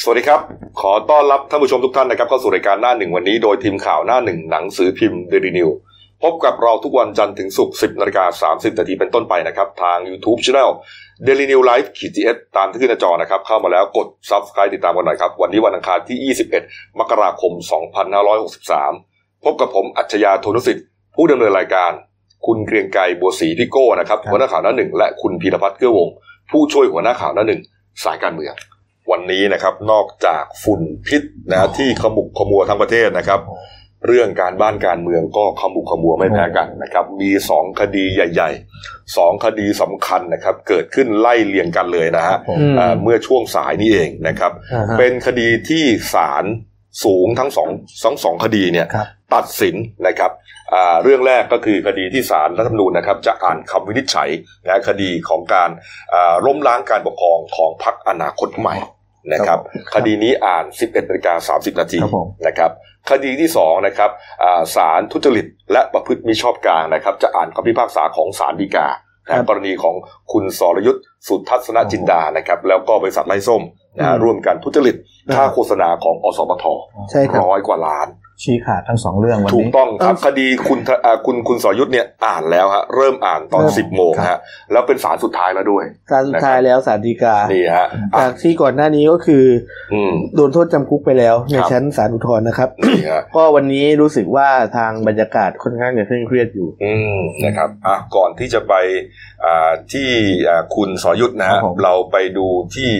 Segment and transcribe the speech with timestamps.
[0.00, 0.40] สวัสดีครับ
[0.80, 5.68] ขอต้อนรับท่านผู้ชมทุกท่านนะครับเข้าสู่รายการหน้าหนึ่งวันนี้โดยทีมข่าวหน้าหนึ่งหนังสือพิมพ์เดลินิวส์
[6.22, 10.70] พบกับเราทุกวันจันทร์ถึงศุกร์10นาฬิกา30นาทีเป็นต้นไปนะครับ ทาง YouTube Channel
[11.26, 17.52] Daily New Life ขีดจีเอสตามที่ขึ้นหน้าจอนะครับ เข้ามาแล้วกด Subscribe ติดตามกันหน่อยครับ วันนี้วันอังคารที่ 21 มกราคม
[18.48, 21.90] 2563 พบกับผมอัจฉริยะโทนุสิทธิ์ ผู้ดำเนินรายการ
[22.46, 26.08] คุณเกรียงไกรบัวศรีพิโก้นะครับหัวหน้าข่าวหน้าหนึ่งและคุณพีรพัฒน์เกื้อวง
[26.50, 27.60] ผู้ช่วยหัวหน้าข่าวหน้าหนึ่ง
[28.04, 28.54] สายการเมือง
[29.10, 33.40] วันนี้นะครับนอกจากฝุ่นพิษนะที่ขมุกขมัวทั้งประเทศนะครับ
[34.06, 45.84] เรื่องการบ้านการเมืองก็ขมุกขมัวไม่แพ้กันนะครับ มีสองคดีใหญ่ๆสองคดีสำคัญนะครับ เกิดขึ้นไล่เลียงกันเลยนะฮะผมอืมเอ่อเมื่อช่วงสายนี้เองนะครับอ่าฮะเป็นคดีที่
[46.14, 46.44] ศาล
[47.04, 47.68] สูงทั้งสอง
[48.04, 49.76] ทั้งสองคดีเนี่ยครับตัดสิน
[50.06, 50.30] นะครับ
[50.74, 54.30] อ่าเรื่องแรกก็คือคดีที่ศาลรัฐธรรมนูญนะครับ จะอ่านคำวินิจฉัย
[54.66, 55.70] นะคดีของการ
[56.14, 58.76] อ่าล้มล้างการปกครองของพรรคอนาคตใหม่
[59.32, 59.58] นะครับ
[59.94, 62.70] คดีนี้อ่าน 11นาฬิกา30 นาทีครับผมนะครับ
[63.10, 64.10] คดีที่สองนะครับ
[64.42, 68.88] อ่าศาลทุจริตและประพฤติมิชอบกลางนะครับ จะอ่านคำพิพากษาของศาลฎีกา
[69.28, 69.94] ครันะบกรณีของ
[70.32, 73.62] คุณสรยุทธ์สุทัศนจินดานะครับ แล้วก็บริษัทไร้ส้ม
[73.98, 74.96] นะฮะอืมร่วมกันทุจริต
[75.34, 76.64] ค่าโฆษณาของอสมท
[77.10, 78.06] ใช่ครับร้อยกว่าล้าน
[78.42, 84.38] ชี้ขาดทั้งสองเรื่องวันถูกนี้ต้องครับเออคดีคุณทะอ่าคุณคุณสรยุทธ์เนี่ยอ่านแล้วฮะเริ่มอ่านตอนเริ่มสิบโมงฮะ
[84.72, 89.44] แล้วเป็นสารสุดท้ายแล้วด้วยการสุดท้ายแล้วสารดีกานี่ฮะอะจากที่ก่อนหน้านี้ก็คือ
[89.92, 98.74] อืมโดนโทษจำคุกไปแล้ว ในครับชั้นศาลอุทธรณ์นะครับนี่ฮะก็วันนี้รู้สึกว่าทางบรรยากาศค่อนข้างจะเคร่งเครียดอยู่อืมนะครับอะก่อนที่จะไป
[99.44, 100.08] อ่าที่
[100.48, 102.90] อ่าคุณสรยุทธ์นะครัฮะบผมเราไปดูที่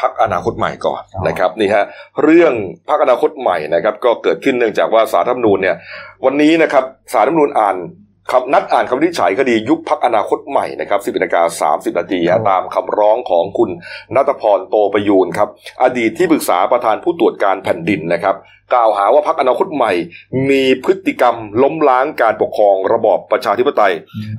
[0.00, 1.84] พักอนาคตใหม่ก่อนอ๋อนะครับนี่ฮะ
[2.22, 2.52] เรื่อง
[2.88, 5.76] พักอนาคตใหม่นะครับ ก็เกิดขึ้นเนื่องจากว่าสารรัฐธรรมนูญเนี่ย
[6.24, 7.76] วันนี้นะครับสารรัฐธรรมนูญอ่าน
[8.32, 13.70] คำนัดอ่านคำวินิจฉัยคดียุบพักอนาคตใหม่นะครับ10นาฬิกา30 นาทีฮะตามคำร้องของคุณ
[14.14, 15.48] นัทพรโตประยูนครับ
[15.82, 18.36] อดีตที่ปรึกษาประธานผู้ตรวจการแผ่นดินนะครับ
[18.74, 19.92] กล่าวหาว่าพักอนาคตใหม่
[20.50, 23.92] มีพฤติกรรมล้มล้างการปกครองระบอบประชาธิปไตย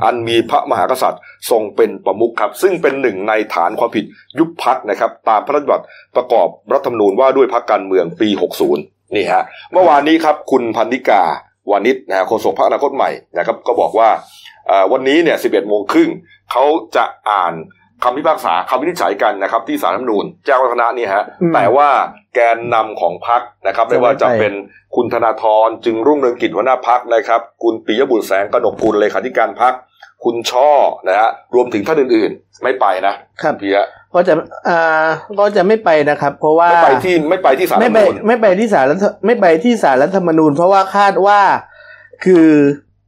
[0.03, 4.05] อันมีพระมหากษัตริย์ทรงเป็นประมุขครับ ซึ่งเป็นหนึ่งในฐานความผิด
[4.39, 5.85] ยุบพักนะครับ ตามพระราชบัญญัติ
[6.15, 8.29] ประกอบรัฐธรรมนูญว่าด้วยพักการเมืองปี
[8.69, 9.43] 60 นี่ฮะ
[9.73, 11.23] เมื่อวานนี้ครับคุณพันธิกา
[11.71, 14.09] วานิชนะฮะโฆษกพรรคอนาคตใหม่นะครับก็บอกว่า
[14.67, 16.09] เอ่อวันนี้เนี่ย11โมงครึ่ง
[16.51, 16.63] เขา
[16.95, 17.53] จะอ่าน
[18.03, 21.89] คำพิพากษาคำวินิจฉัยกันนะครับ ที่ศาลรัฐธรรมนูญแจ้งวัฒนะนี่ฮะอืมแต่ว่า
[22.35, 24.53] แกนนำของพรรคนะครับไม่ว่าจะเป็น
[24.95, 29.73] คุณธนาธรจึงรุ่งเรืองกิจหัวหน้าพรรคนะครับ คุณปิยบุตรแสงกนกกุลเลขาธิการพรรค
[30.23, 30.69] คุณช่อ
[31.07, 34.33] นะฮะรวมถึงท่านอื่นๆ ไม่ไปนะครับพี่ฮะ ก็จะ
[34.69, 35.07] อ่า
[35.39, 41.39] ก็จะไม่ไปนะครับ เพราะว่าไม่ไปที่ไม่ไปที่ศาลรัไม่ฐธรไปรมนูญไม่ไปที่ศาลรัฐไม่ไปที่ศาลรัฐธรรมนูญ เพราะว่าคาดว่า
[42.25, 42.47] คือ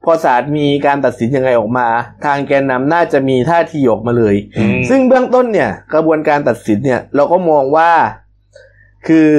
[0.04, 1.88] พอศาลมีการตัดสินยังไงออกมา
[2.26, 7.92] ทางแกนนำน่าจะมีท่าทีออกมาเลยอืมซึ่งเบื้องต้นเนี่ย กระบวนการตัดสินเนี่ย เราก็มองว่า
[9.08, 9.32] คือ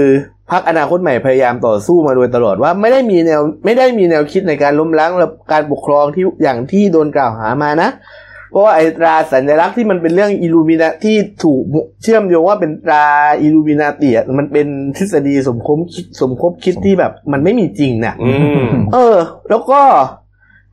[0.50, 8.25] พักอนาคตใหม่พยายามต่อสู้มาโดยตลอดว่าไม่ได้มีแนวไม่ได้มีแนวคิดในการล้มล้างระบบการปกครองที่อย่างที่โดนกล่าวหามานะเพ
[8.56, 11.62] ราะว่าไอ้ตราสัญลักษณ์ที่มันเป็นเรื่องอิลูมินาที่ถูก
[12.03, 13.06] เชื่อมโยงว่าเป็นตรา
[13.41, 18.33] อิลูมินาติอะมันเป็นทฤษฎีสมคบคิดสมคบคิดที่แบบมันไม่มีจริงน่ะอื
[18.66, 19.16] มเออ
[19.49, 19.81] แล้วก็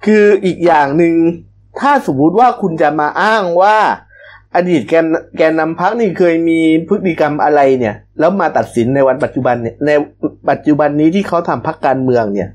[0.06, 1.14] คืออีกอย่างหนึ่ง
[1.80, 3.78] ถ้าสมมุติว่าคุณจะมาอ้างว่า
[4.56, 5.06] อดีตแกน
[5.38, 9.90] แกนนำพักนี่เคยมีพฤติกรรมอะไรเนี่ย แล้วมาตัดสินในวันปัจจุบันเนี่ยใน
[10.50, 12.50] ปัจจุบันนี้ที่เขาทำพักการเมืองเนี่ย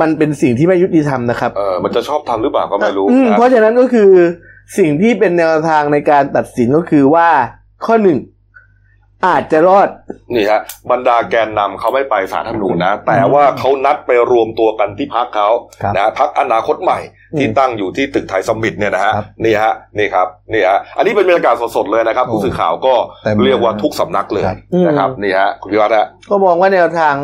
[0.00, 4.10] มันเป็นสิ่งที่ไม่ยุติธรรมนะครับเออมันจะชอบทำหรือเปล่าก็ไม่รู้อืมนะเพราะฉะนั้นก็คือ
[4.78, 7.28] สิ่งที่เป็นแนวทางในการตัดสินก็คือว่า
[7.86, 8.18] ข้อหนึ่ง
[9.26, 9.88] อาจจะรอด
[10.34, 10.60] นี่ฮะ
[10.90, 15.48] บรรดาแกนนำเขาไม่ไปศาลรัฐธรรมนูญนะ แต่ว่าเขานัดไปรวมตัวกันที่พักเขา
[15.82, 16.98] ครับนะพักอนาคตใหม่
[17.38, 22.94] ที่อืมตั้งอยู่ที่ตึกไทยสมิตเนี่ยนะฮะครับนี่ฮะนี่ครับนี่ฮะอันนี้เป็นบรรยากาศสดๆเลยนะครับโอ้ผู้สื่อข่าวก็
[23.24, 27.14] เต็มเลยเรียกว่าทุกสำนักเลยครับนะครับนี่ฮะคุณพิวัฒน์ฮะก็มองว่าแนวทาง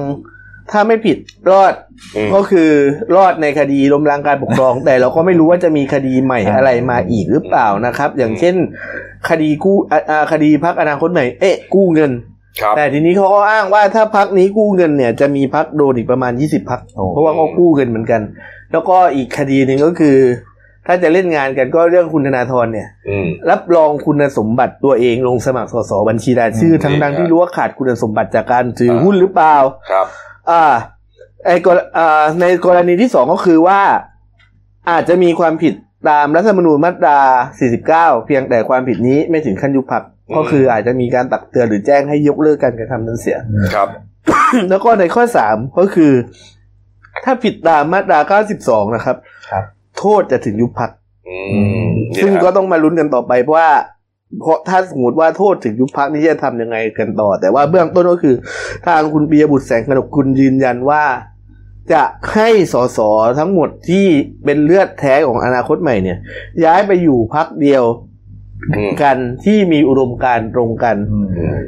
[0.70, 1.16] ถ้าไม่ผิด
[1.50, 1.74] รอด
[2.16, 2.70] อืม ก็คือ
[3.16, 8.54] รอดในคดีล้มล้างการปกครอง แต่เราก็ไม่รู้ว่าจะมีคดีใหม่อ่าอะไรมาอีกหรือเปล่านะครับ อย่างเช่น
[9.28, 12.12] คดีกู้อ่าอ่าคดีพักอนาคตใหม่เอ๊ะกู้เงิน
[12.60, 18.20] ครับ แต่ทีนี้เขาก็อ้างว่าถ้าพักนี้กู้เงินเนี่ยจะมีพักโดนอีกประมาณยี่สิบพักโอ้ เพราะว่าเขากู้เงินเหมือนกัน
[18.72, 20.18] แล้วก็อีกคดีหนึ่งก็คือ
[20.86, 29.56] ถ้าจะเล่นงานกันก็เรื่องคุณธนาธรเนี่ย อืม รับรองคุณสมบัติตัวเองลงสมัครสสบัญชีรายชื่ออืม ทั้งดังนี่ที่รู้ว่าขาดคุณสมบัติจากการถืออ่าหุ้นหรือเปล่า
[29.90, 30.06] ครับ
[30.50, 30.64] อ่า
[31.46, 33.80] ไอ้กรอ่าในกรณีที่สองก็คือว่า
[34.90, 35.74] อาจจะมีความผิด
[36.08, 37.18] ตามรัฐธรรมนูญมาตรา
[37.70, 43.38] 49 เพียงแต่ความผิดนี้ไม่ถึงขั้นยุบพรรคอืมก็คืออาจจะมีการตักเตือนหรือแจ้งให้ยกเลิกการกระทำนั้นเสีย
[43.74, 43.88] ครับ
[44.70, 46.12] แล้วก็ในข้อสามก็คือ
[47.24, 48.18] ถ้าผิดตามมาตรา
[48.56, 49.16] 92 นะครับ
[49.50, 49.64] ครับ
[49.98, 50.90] โทษจะถึงยุบพรรค
[51.28, 51.36] อื
[51.84, 53.70] มนี่ซึ่งนะก็ต้องมาลุ้นกันต่อไปเพราะว่า
[54.40, 58.36] เพราะถ้าสมมติว่าโทษถึงยุบพักนี่จะทำยังไงกันต่อ แต่ว่าเบื้องต้นก็คือ
[58.86, 61.04] ทางคุณปียบุตรแสงกนกคุณยืนยันว่า
[61.92, 62.98] จะให้สส
[63.38, 64.06] ทั้งหมดที่
[64.44, 66.18] เป็นเลือดแท้ของอนาคตใหม่เนี่ย
[66.64, 67.84] ย้ายไปอยู่พักเดียว
[69.02, 70.96] กันที่มีอุดมการตรงกัน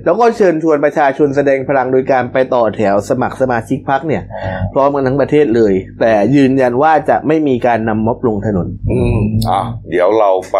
[0.05, 4.23] แล้วก็เชิญชวนประชาชนแสดงพลังโดยการไปต่อแถวสมัครสมาชิกพักเนี่ย
[4.73, 9.19] พร้อมกันทั้งประเทศเลย แต่ยืนยันว่าจะไม่มีการนำม็อบลงถนน อืม
[9.49, 9.61] อะ
[9.91, 10.59] เดี๋ยวเราไป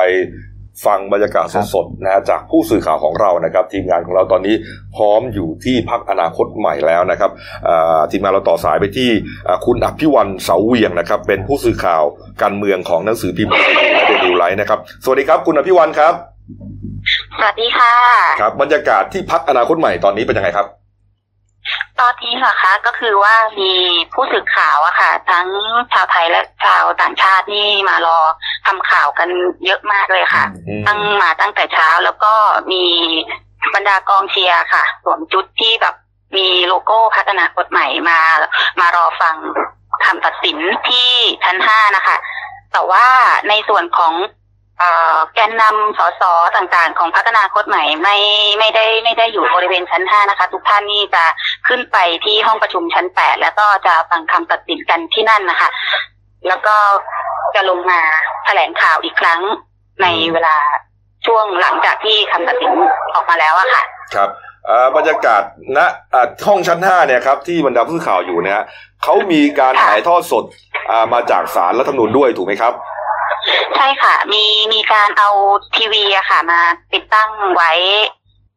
[0.85, 4.55] ฟังบรรยากาศสดๆนะฮะจากผู้สื่อข่าวของเรานะครับ ทีมงานของเราตอนนี้
[4.97, 7.31] พร้อมอยู่ที่พักอนาคตใหม่แล้วนะครับ
[7.69, 9.11] อ่าทีมงานเราต่อสายไปที่
[9.49, 12.03] อ่าคุณอภิวันเสาเวียงนะครับ เป็นผู้สื่อข่าว
[12.43, 13.61] การเมืองของหนังสือพิมพ์และ
[14.07, 16.15] เดลิวไลท์นะครับ สวัสดีครับ คุณอภิวันครับ
[17.39, 17.93] สวัสดีค่ะ
[18.41, 20.67] ครับบรรยากาศที่พักอนาคตใหม่ตอนนี้เป็นยังไงครับ
[22.01, 23.73] ตอนนี้เหรอคะก็คือว่ามี
[24.13, 25.47] ผู้สื่อข่าวอะค่ะ ทั้ง
[25.93, 28.19] ชาวไทยและชาวต่างชาตินี่มารอ
[28.67, 29.29] ทำข่าวกัน
[29.65, 30.45] เยอะมากเลยค่ะ
[30.87, 32.33] ตั้งมาตั้งแต่เช้าแล้วก็
[32.73, 32.85] มี
[33.75, 35.95] บรรดากองเชียร์ค่ะสวมชุดที่แบบ
[36.37, 38.19] มีโลโก้พัฒนาคตใหม่มา
[38.81, 39.37] มารอฟัง
[40.05, 40.59] คำตัดสิน
[40.89, 41.11] ที่
[41.45, 42.17] ชั้นห้านะคะ
[42.73, 43.07] แต่ว่า
[43.49, 44.13] ในส่วนของ
[45.35, 46.23] แกนนำสส
[46.57, 48.17] ต่างๆ ของพัฒนาคตใหม่ไม่
[48.59, 51.25] ไม่ได้ไม่ได้อยู่บริเวณชั้นห้านะคะ ทุกท่านนี่จะ
[51.69, 55.69] ขึ้นไปที่ห้องประชุมชั้นแปดแล้วก็จะฟังคำตัดสินกันที่นั่นนะคะ
[56.49, 56.77] แล้วก็
[57.55, 58.01] จะลงมา
[58.45, 59.41] แถลงข่าวอีกครั้ง
[60.03, 60.57] ในเวลา
[61.27, 62.73] ช่วงหลังจากที่คำตัดสิน
[63.15, 63.83] ออกมาแล้วอะค่ะ
[64.15, 64.31] ครับ
[64.69, 65.43] อ่าบรรยากาศ
[65.77, 65.79] ณ
[66.15, 68.61] อ่าห้องชั้นห้าเนี่ยครับที่บรรดาผู้สื่อข่าวอยู่เนี่ย
[69.03, 70.45] เขามีการถ่ายทอดสด
[70.91, 72.73] อ่ามาจากศาลรัฐธรรมนูญด้วยถูกไหมครับ
[73.77, 75.31] ใช่ค่ะ มีมีการเอา
[75.77, 76.61] ทีวีอะค่ะ มา
[76.93, 77.73] ติดตั้งไว้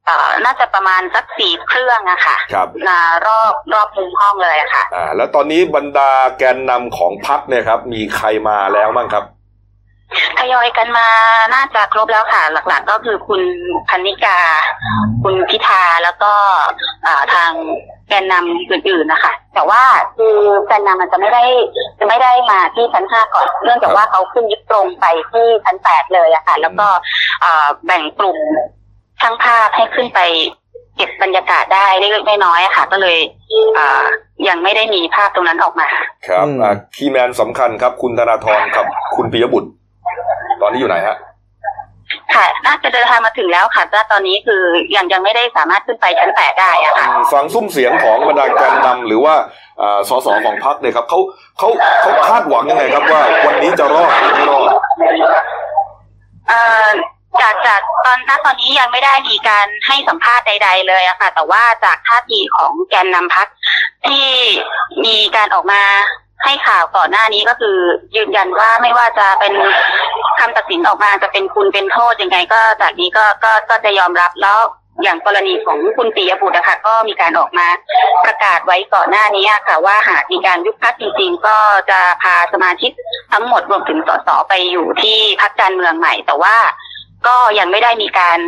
[0.06, 9.25] เอ่อ น่าจะประมาณสักสี่เครื่องอะค่ะครับมารอบรอบมุมห้องเลยอะค่ะ อ่า แล้วตอนนี้บรรดาแกนนำของพรรคเนี่ยครับ มีใครมาแล้วบ้างครับ
[10.38, 11.07] ทยอยกันมา
[11.53, 13.41] น่าจะครบแล้วค่ะ หลักๆก็คือคุณ
[13.89, 14.39] พันนิกา
[15.24, 16.33] คุณพิธาแล้วก็
[17.06, 17.51] อ่าทาง
[18.10, 19.84] แกนนำอื่นๆนะคะ แต่ว่า
[20.18, 20.36] คือ
[20.68, 21.44] แกนนำมันจะไม่ได้
[22.00, 26.88] จะไม่ได้มาที่ชั้นห้าก่อน เนื่องจากว่าเขาขึ้นยึดตรงไปที่ชั้นแปดเลยอะค่ะ แล้วก็
[27.44, 28.38] อ่าแบ่งกลุ่ม
[29.22, 30.20] ช่างภาพให้ขึ้นไป
[30.96, 33.18] เก็บบรรยากาศได้เล็กๆน้อยๆอะค่ะ ก็เลย
[33.78, 34.06] อ่า
[34.48, 35.88] ยังไม่ได้มีภาพตรงนั้นออกมา
[36.28, 38.86] ครับอืมอ่าคีย์แมนสำคัญครับ คุณธนาธรกับ
[39.16, 39.70] คุณปิยบุตร
[40.62, 41.16] ตอนนี้อยู่ไหนฮะ
[42.36, 44.62] ค่ะ น่าจะเดินทางมาถึงแล้วค่ะแต่ตอนนี้คือ
[44.96, 49.36] ยังยังไม่ได้สามารถขึ้นไปชั้นแปดได้อะค่ะ ฟังซุ้มเสียงของบรรดาแกนนำหรือว่า
[49.82, 51.20] อ่าสสของพรรคเนี่ยครับเขา
[51.58, 51.70] เขา
[52.02, 54.70] เขาคาดหวังยังไงครับว่า วันนี้จะรอดหรือไม่รอด
[56.50, 56.90] เอ่อ
[57.42, 63.48] จากจากตอนณตอนนี้ยังไม่ได้มีการให้สัมภาษณ์ใด ๆ เลยอะค่ะ แต่ว่าจากท่าทีของแกนนำพัก
[64.08, 64.28] ที่
[65.06, 65.82] มีการออกมา
[66.44, 67.77] ให้ข่าวก่อนหน้านี้ก็คือ
[68.15, 69.53] ยืนยันว่าไม่ว่าจะเป็น
[70.39, 74.59] คำตัดสินออกมาจะเป็นคุณเป็นโทษยังไง ก็จากนี้ก็ก็ก็จะยอมรับแล้ว
[75.03, 77.68] อย่างกรณีของคุณปิยบุตรนะคะก็มีการออกมา
[78.25, 81.57] ประกาศไว้ก่อนหน้านี้ค่ะ ว่าหากมีการยุบพักจริงๆ ก็
[81.89, 82.91] จะพาสมาชิก
[83.31, 86.56] ทั้งหมดรวมถึงสสไปอยู่ที่พักการเมืองใหม่ แต่ว่า
[87.27, 88.39] ก็ยังไม่ได้มีการ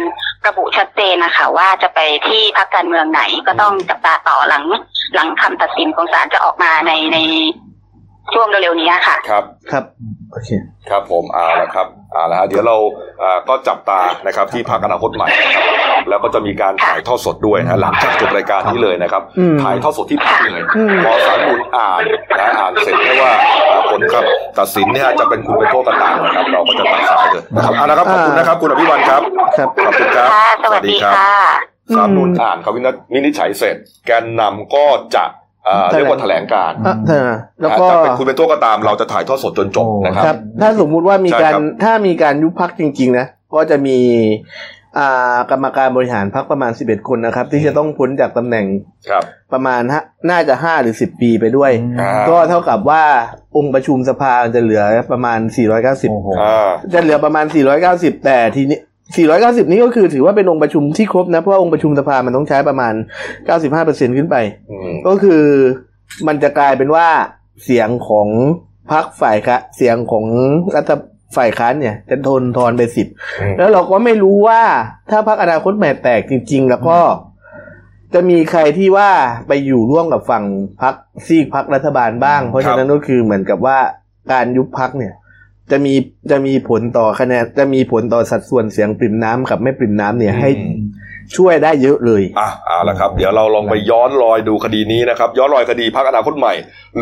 [0.47, 4.63] ระบุชัดเจนนะคะว่าจะไปที่พักการเมืองไหนก็ต้องจับตาต่อหลัง
[5.13, 7.17] หลังคำตัดสินของศาลจะออกมาในใน
[8.33, 9.83] ช่วงเร็วๆนี้ค่ะ ครับ ครับ
[10.31, 10.49] โอเค
[10.89, 12.75] ครับผมเอาละครับเอาละฮะเดี๋ยวเรา
[13.21, 15.65] อ่าก็จับตานะครับที่พักอนาคตใหม่นะครับ
[16.09, 22.01] แล้วก็จะมีการถ่ายทอดสดด้วยนะหลังจากจบรายการนี้เลยนะครับอืมถ่ายทอดสดที่พักเลยอืมพอสารบุญอ่าน
[22.39, 23.31] นะอ่านเสร็จไม่ว่า
[23.71, 29.21] อ่าผลคำตัดสินเนี่ยจะเป็นคุณเป็นโทษก็ตามนะครับ เราก็จะตัดสายเลยนะครับเอาละครับขอบคุณนะครับ คุณอภิวันครับ
[29.57, 31.15] ครับขอบคุณครับค่ะสวัสดีค่ะ
[31.95, 32.71] สารบุญอ่านเขา
[33.13, 35.39] วินิจฉัยเสร็จ แกนนำก็จะอ่า
[35.91, 37.29] เรียกว่าแถลงการณ์อะเธอ
[37.61, 43.97] แล้วก็จะเป็นคุณเป็นโทษก็ตามเราจะถ่ายทอดสดจนจบนะครับครับถ้าสมมุติว่ามีใช่การครับถ้ามีการยุบพักจริง ๆ นะ ก็จะมี
[44.99, 48.65] อ่ากรรมการบริหารพักประมาณสิบเอ็ดคนนะครับ ที่จะต้องพ้นจากตำแหน่ง
[49.09, 53.03] ครับประมาณฮะน่าจะห้าหรือสิบปีไปด้วยอ่าก็เท่ากับว่า
[53.57, 55.39] องค์ประชุมสภาจะเหลือประมาณ
[55.89, 57.45] 490อ่าจะเหลือประมาณ
[57.85, 58.79] 490 แต่ทีนี้
[59.15, 62.93] 490 นี้ก็คือถือว่าเป็นองค์ประชุมที่ครบนะ เพราะว่าองค์ประชุมสภามันต้องใช้ประมาณ
[63.55, 64.35] 95%ขึ้นไป
[64.71, 65.43] อืมก็คือ
[66.27, 67.07] มันจะกลายเป็นว่า
[67.63, 68.27] เสียงของ
[68.91, 70.25] พรรคฝ่ายคะเสียงของ
[70.75, 70.91] รัฐ
[71.35, 73.07] ฝ่ายค้านเนี่ย จะทนทอนไปสิบ
[73.41, 74.61] อืมแล้วเราก็ไม่รู้ว่า
[75.11, 76.99] ถ้าพรรคอนาคตใหม่แตกจริง ๆ แล้วก็
[78.13, 79.09] จะมีใครที่ว่า
[79.47, 80.43] ไปอยู่ร่วมกับฝั่ง
[80.81, 80.95] พรรค
[81.27, 83.77] ซีกพรรครัฐบาลบ้าง เพราะฉะนั้นก็คือเหมือนกับว่า
[84.31, 85.13] การยุบพรรคเนี่ย
[85.71, 85.93] จะมี
[86.31, 90.49] จะมีผลต่อคะแนนจะมีผลต่อสัดส่วนเสียงปริ่มน้ำกับไม่ปริ่มน้ำเนี่ยให้
[91.37, 96.53] ช่วยได้เยอะเลยอะเอาละครับ เดี๋ยวเราลองไปย้อนรอยดูคดีนี้นะครับ ย้อนรอยคดีพักอนาคตใหม่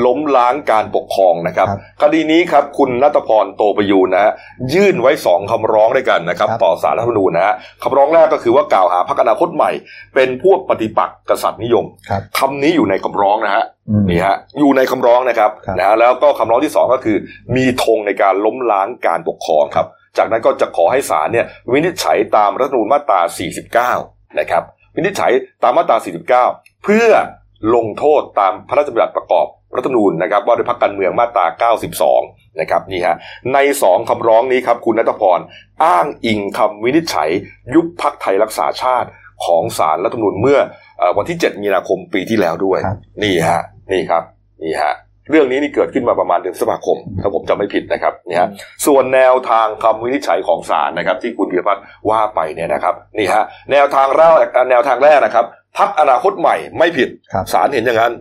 [0.06, 4.32] ล้มล้างการปกครองนะครับครับคดีนี้ครับคุณนัทพรโตประยูนนะฮะ
[4.74, 9.72] ยื่นไว้สองคำร้องด้วยกันนะครับครับ ต่อสารรัฐธรรมนูญนะฮะคำร้องแรกก็คือว่ากล่าวหาพักอนาคตใหม่
[10.16, 17.18] เป็นพวกปฏิปักษ์กษัตริย์นิยมครับคำนี้อยู่ในคำร้องนะฮะอืมนี่ฮะอยู่ในคำร้องนะครับครับนะฮะแล้วก็คำร้องที่สองก็คือ
[17.56, 23.22] มีธงในการล้มล้างการปกครองครับ จากนั้นก็จะขอให้ศาลเนี่ยวินิจฉัยตามรัฐธรรมนูญมาตรา
[23.98, 24.64] 49 นะครับ
[24.96, 25.32] วินิจฉัย
[25.64, 25.98] ตามมาตรา
[26.40, 27.08] 49 เพื่อ
[27.76, 31.72] ลงโทษตามพระราชบัญญัติประกอบรัฐธรรมนูญนะครับ ว่าด้วยพรรคการเมืองมาตรา
[32.08, 33.16] 92 นะครับนี่ฮะ
[33.54, 35.40] ในสองคำร้องนี้ครับคุณนัทพร
[35.84, 37.30] อ้างอิงคำวินิจฉัย
[37.76, 39.10] ยุบพักไทยรักษาชาติ
[39.46, 40.60] ของศาลรัฐธรรมนูญเมื่อ
[41.00, 44.24] เอ่อวันที่ 7 มีนาคมปีที่แล้วด้วยครับนี่ฮะนี่ครับ
[44.64, 44.94] นี่ฮะ
[45.30, 48.50] เรื่องนี้นี่เกิดขึ้นมาประมาณเดือนพฤษภาคมถ้าผมจำไม่ผิดนะครับนี่ฮะ
[48.86, 55.46] ส่วนแนวทางคำวินิจฉัยของศาลนะครับ ที่คุณพิรพัฒน์ว่าไปเนี่ยนะครับนี่ฮะแนวทางแรกแนวทางแรกนะครับ
[55.78, 58.14] พักอนาคตใหม่ไม่ผิดครับศาลเห็นอย่างนั้น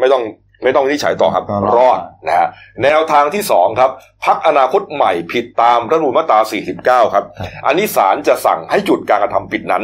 [0.00, 0.22] ไม่ต้อง
[0.64, 2.48] ไม่ต้องวินิจฉัยต่อครับก็รอดรอดนะฮะ
[2.84, 3.90] แนวทางที่สองครับ
[4.24, 6.38] พักอนาคตใหม่ผิดตามรัฐธรรมนูญมาตรา
[7.06, 7.24] 49 ครับ
[7.66, 9.82] อันนี้ศาลจะสั่งให้หยุดการกระทำผิดนั้น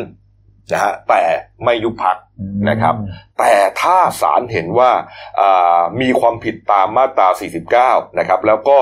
[0.73, 1.23] นะฮะแต่
[1.65, 2.17] ไม่ยุบพัก
[2.69, 2.95] นะครับ
[3.39, 4.91] แต่ถ้าศาลเห็นว่า
[5.41, 7.29] อ่ามีความผิดตามมาตรา
[7.73, 8.79] 49 นะครับ แล้วก็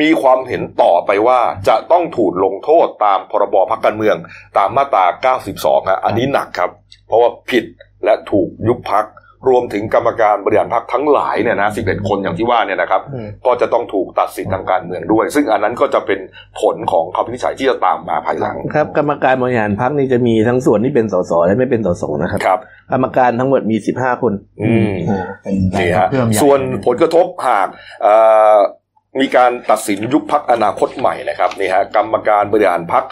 [0.00, 4.16] มีความเห็นต่อไปว่าจะต้องถูกลงโทษตามพรบพักการเมือง
[4.58, 6.70] ตามมาตรา 92ฮะอันนี้หนักครับ
[7.06, 7.64] เพราะว่าผิด
[8.04, 9.04] และถูกยุบพัก
[9.48, 16.20] รวมถึงกรรมการบริหารพักทั้งหลายเนี่ยนะ11คนอย่างที่ว่าเนี่ยนะครับอืมก็จะต้องถูกตัดสิทธิทางการเมืองด้วย ซึ่งอันนั้นก็จะเป็น
[16.60, 22.60] ผลของคำวินิจฉัยที่จะตามมาภายหลังครับ กรรมการบริหารพักนี่จะมีทั้งส่วนที่เป็นสสและไม่เป็นสสนะครับครับ
[22.92, 27.68] กรรมการทั้งหมดมีสิบห้าคน อืมโอ้เป็นแรงนี่กระฮะเพื่อมใหญ่ส่วนผลกระทบหาก
[28.02, 28.14] เอ่
[28.54, 28.58] อ
[29.20, 33.04] มีการตัดสินยุบพักอนาคตใหม่นะครับนี่ฮะกรรมการบริหารพัก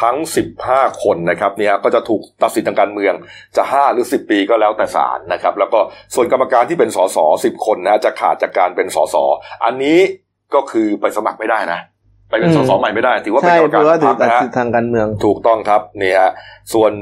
[0.00, 0.16] ทั้ง
[0.58, 3.14] 15 คนนะครับนี่ฮะก็จะถูกตัดสินทางการเมือง
[3.56, 5.80] จะ 5 หรือ 10 ปีก็แล้วแต่ศาลนะครับ แล้วก็
[6.14, 9.16] ส่วนกรรมการที่เป็นสส10 คนนะจะขาดจากการเป็นสส
[9.64, 9.98] อันนี้
[10.54, 11.80] ก็คือไปสมัครไม่ได้นะ
[12.30, 16.30] ไปเป็นอืมสสใหม่ไม่ได้ ถือว่าเป็นใช่กรรมเพการราะว่าถืพัอกตัดนะฮะสินทางการเมืองถูกต้องครับนี่ฮะ
[16.72, 16.92] ส่วน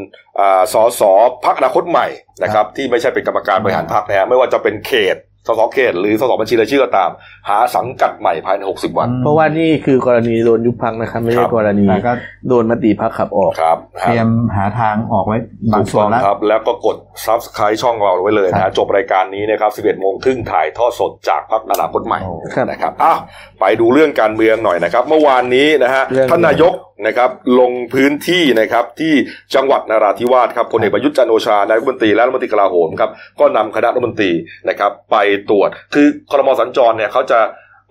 [0.41, 1.03] อ่าสส
[1.45, 2.07] พักอนาคตใหม่
[2.43, 5.17] นะครับ ที่ไม่ใช่เป็นกรรมการบริหารพักนะฮะไม่ว่าจะเป็นเขต
[5.49, 7.11] สสเขตหรือสสบัญชีรายชื่อก็ตาม
[7.49, 12.13] หาสังกัดใหม่ภายใน 60 วัน เพราะว่านี่คือกรณีโดนยุบพักนะครับ ไม่คใช่รับกรณีแต่ก็
[12.49, 15.39] โดนมติพักขับออกครับเตรียมหาทางออกไว้
[15.73, 23.19] บาถูงกส่วต้อนงแล้วครับ แล้วก็กด subscribe ช่องเราไว้เลยครันะบจบรายการนี้นะครับ 11โมงครึ่งถ่ายทอดสดจากพักอนาคตใหม่โอ้ครับนะครับอ้าว
[23.61, 26.73] ไปดูเรื่องการเมืองหน่อยนะครับ เมื่อวานนี้นะฮะเรื่องท่านนายก
[27.07, 29.15] นะครับลงพื้นที่นะครับที่
[29.55, 34.31] จังหวัดนราธิวาสครับพลเอกประยุทธ์จันทร์โอชานายกรัฐมนตรีและรัฐมนตรีกลาโหมครับก็นำคณะรัฐมนตรี
[34.69, 35.17] นะครับไป
[35.51, 37.41] ตรวจคือครมสัญจรเนี่ยเขาจะ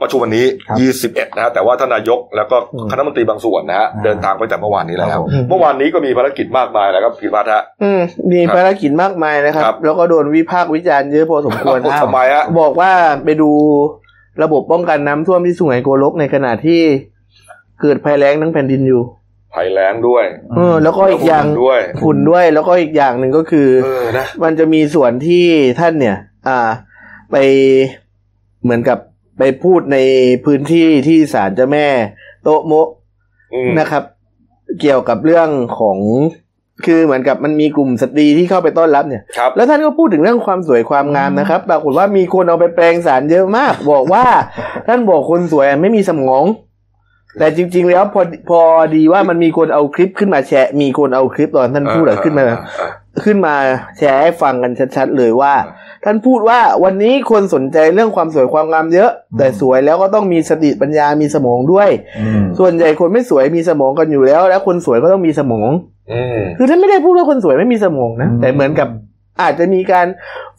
[0.01, 12.91] ประชุมวันนี้ครับ21 นะฮะ แต่ว่าท่านนายกแล้วก็อืมคณะรัฐมนตรีบางส่วนนะฮะอ่าเดินทางไปแต่เมื่อวานนี้แล้วครับผมเมื่อวานนี้ก็มีภารกิจมากมายแล้วครับพิพัฒน์ฮะอืมมีครับภารกิจมากมายนะครับครับ แล้วก็โดนวิพากษ์วิจารณ์เยอะพอสมควรทำไมฮะ บอกว่า
[13.23, 13.51] ไปดู
[14.43, 16.81] ระบบป้องกันน้ำท่วมที่สุไหงโกลกในขณะที่
[17.81, 19.01] เกิดภัยแล้งทั้งแผ่นดินอยู่
[19.55, 25.45] ภัยแล้งด้วยเออแล้วก็อีกอย่างฝุ่นด้วยฝุ่นด้วย แล้วก็อีกอย่างหนึ่งก็คือเออนะมันจะมีส่วนที่
[25.79, 26.17] ท่านเนี่ย
[26.47, 26.69] อ่า
[27.31, 27.35] ไป
[28.63, 28.99] เหมือนกับ
[29.39, 29.97] ไปพูดใน
[30.45, 31.87] พื้นที่ที่ศาลเจ้าแม่
[32.43, 32.89] โตะโมะ
[33.53, 34.03] อืมนะครับ
[34.81, 35.97] เกี่ยวกับเรื่องของ
[36.85, 44.25] คือเหมือนกับมันมีกลุ่มสตรีที่เข้าไปต้อนรับเนี่ยครับแล้วท่านก็พูดถึงเรื่องความสวยความงามนะครับ ปรากฏว่ามีคนเอาไปแปลงสารเยอะมาก บอกว่า
[44.87, 46.43] ท่านบอกคนสวยไม่มีสมอง
[47.39, 48.61] แต่จริง ๆ แล้วพอพอ
[48.95, 52.57] ดีว่ามันมีคนเอาคลิปขึ้นมาแชร์มีคนเอาคลิปตอนท่านพูดอะขึ้นมาเออ
[53.25, 53.55] ขึ้นมา
[53.97, 55.53] แชร์ให้ฟังกันชัดๆเลยว่า
[56.03, 65.69] ท่านพูดว่าวันนี้คนสนใจเรื่องความสวยความงามเยอะ แต่สวยแล้วก็ต้องมีสติปัญญามีสมองด้วยอืมส่วนใหญ่คนไม่สวยมีสมองกันอยู่แล้ว แล้วคนสวยก็ต้องมีสมอง
[66.11, 68.87] อืมคือท่านไม่ได้พูดว่าคนสวยไม่มีสมองนะแต่เหมือนกับ
[69.41, 70.07] อาจจะมีการ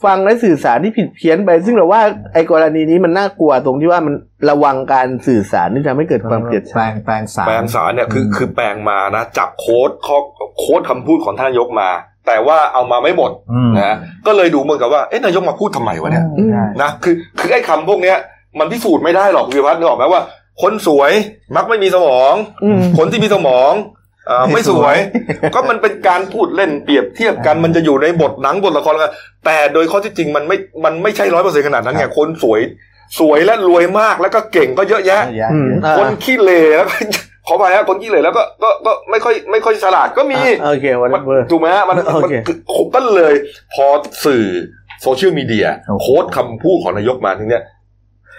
[0.05, 4.15] ฟังและสื่อสารที่ผิดเพี้ยนไป ซึ่งเราว่าไอ้กรณีนี้มันน่ากลัวตรงที่ว่ามัน
[4.51, 10.19] ระวังการสื่อสารที่ทำให้เกิดความเกลียดแปลชังงแปลงสารแปลงสารเนี่ยคือคือแปลงมานะจับโค้ดข้อ
[10.59, 11.89] โค้ดคำพูดของท่านนายกมา
[12.27, 18.17] แต่ว่าเอามาไม่หมดอืมนะก็เลยดูเหมือนกับว่าเอ๊ะนายกมาพูดทำไมวะเนี่ยใช่นะคือคือไอ้คำพวกเนี้ย
[18.59, 20.23] มันพิสูจน์ไม่ได้หรอกวิพัฒน์นึกออกไหมว่า
[20.63, 21.13] คนสวย
[21.57, 23.98] มักไม่มีสมองอืมคนที่มีสมองเอ่อ
[24.53, 24.97] ไม่สวย
[25.55, 32.61] ก็มันเป็นการพูดเล่นเปรียบเทียบกันมันจะอยู่ในบทหนังบทละครแล้วกันแต่โดยข้อที่จริงมันไม่มันไม่ใช่ร้อยเปอร์เซ็นต์ขนาดนั้นไงคนสวย
[33.19, 36.95] สวยและรวยมากแล้วก็เก่งก็เยอะแยะเยอะแยะอืมอ่าคนขี้เหร่แล้วก็
[37.47, 42.57] ขอไปฮะคนขี้เหร่แล้วก็ก็ก็ไม่ค่อยไม่ค่อยฉลาดก็มีอะโอเควันมันเบอร์ถูกไหมฮะมันโอมันเคคือ
[42.95, 43.35] ก็เลย
[43.75, 43.87] พอ
[44.25, 44.45] สื่อ
[45.03, 47.63] โซเชียลมีเดียโอ้โหโค้ดคำพูดของนายกมาทีเนี้ย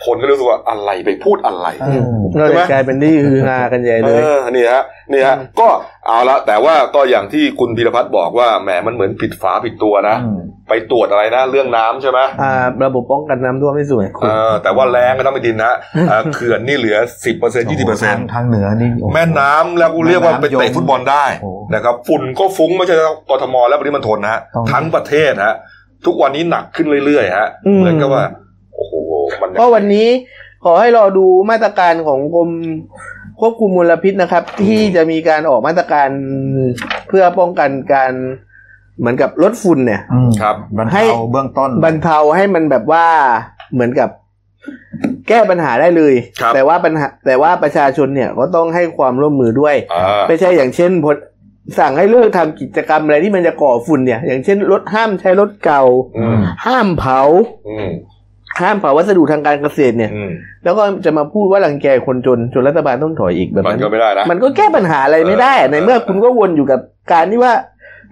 [0.05, 5.67] คนก็รู้สึกว่าอะไรไปพูดอะไรอืมก็เลยกลายเป็นที่ฮือฮากันใหญ่เอเลยอนี่ฮะนี่ฮะอืมก็
[6.07, 10.39] เอาละแต่ว่าก็อย่างที่คุณพีรพัฒน์บอกว่าแหมมันเหมือนผิดฝาผิดตัวนะอืม
[10.69, 12.53] ไปตรวจอะไรนะเรื่องน้ำใช่ไหมอ่า
[12.85, 15.71] ระบบป้องกันน้ำท่วมไม่สวยคุเอณอแต่ว่าแรงก็ต้องไปดินนะ
[16.07, 22.95] เอ่อเขื่อนนี่เหลือสิบเปอร์เซ็นต์ยี่สิบเปอร์เซ็นต์ทางเหนือนี่โอ้โหแม่น้ำแล้วกูเรียกว่าไปเตะฟุตบอลได้โอ้นะครับฝุ่นก็ฟุ้งไม่ใช่
[23.29, 25.55] กทมและปริมณฑลนะฮะต้องทั้งประเทศฮะ
[26.05, 28.48] ทุกวันนี้หนักขึ้นเรื่อยๆฮะเหมือนกับว่าโอ้โหมัน
[29.59, 30.07] ก็วันนี้
[30.63, 32.49] ขอให้รอดูมาตรการของกรม
[33.39, 36.09] ควบคุมมลพิษนะครับ ที่จะมีการออกมาตรการ
[37.07, 38.11] เพื่อป้องกันการ
[38.99, 43.05] เหมือนกับลดฝุ่นเนี่ยอืมครับบรรให้เทาเบื้องต้นบรรเทาให้มันแบบว่า
[43.73, 44.09] เหมือนกับ
[45.27, 51.15] แก้ปัญหาได้เลยครับแต่ว่าปัญหาแต่ว่าประชาชนเนี่ยก็ต้องให้ความร่วมมือด้วยอ่าไม่ใช่อย่างเช่นพล
[51.79, 55.83] สั่งให้เลิกทำกิจกรรมอะไรที่มันจะก่อฝุ่นเนี่ย อย่างเช่นรถห้ามใช้รถเก่า
[56.17, 57.21] อืมห้ามเผา
[57.67, 57.89] อืม
[58.61, 60.31] ห้ามเผาวัสดุทางการเกษตรเนี่ย อืม
[60.63, 66.79] แล้วก็จะมาพูดว่ารังแกคนจนจนรัฐบาลต้องถอยอีกแบบมันนั้นก็ไม่ได้นะ มันก็แก้ปัญหาอะไรไม่ได้เออ ในเมื่อคุณก็วนอยู่กับ
[67.13, 67.53] การที่ว่า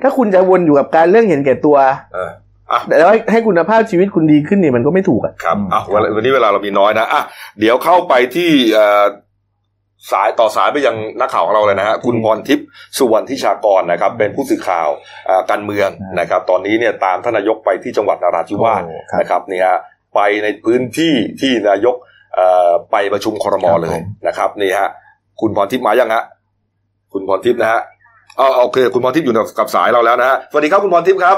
[0.01, 1.77] ถ้าคุณจะวนอยู่กับการเรื่องเห็นแก่ตัว
[2.13, 2.31] เออ
[2.71, 7.21] อะ แต่ว่าให้คุณภาพชีวิตคุณดีขึ้นเนี่ยมันก็ไม่ถูกอะ ครับอะวันวันนี้เวลาเรามีน้อยนะอะ
[7.59, 9.05] เดี๋ยวเข้าไปที่เอ่อ
[10.11, 12.65] สายต่อสายไปยังนักข่าวของเราเลยนะฮะคุณพรทิพย์
[12.97, 14.89] สุวรรณทิชากรนะครับ เป็นผู้สื่อข่าว
[15.29, 15.89] อ่าการเมือง
[16.19, 19.67] นะครับ ตอนนี้เนี่ยตามท่านนายกไปที่จังหวัดนราธิวาสโอ้ครับ นะครับเนี่ย
[20.15, 21.95] ไปในพื้นที่ที่นายก
[22.35, 24.89] เอ่อไปประชุมครมครับเลยผมนะครับนี่ฮะ
[25.41, 26.23] คุณพรทิพย์มายังฮะ
[27.13, 27.81] คุณพรทิพย์นะฮะ
[28.39, 31.37] อ๋อโอเคคุณพรทิพย์อยู่กับสายเราแล้วนะฮะสวัสดีครับคุณพรทิพย์ครับ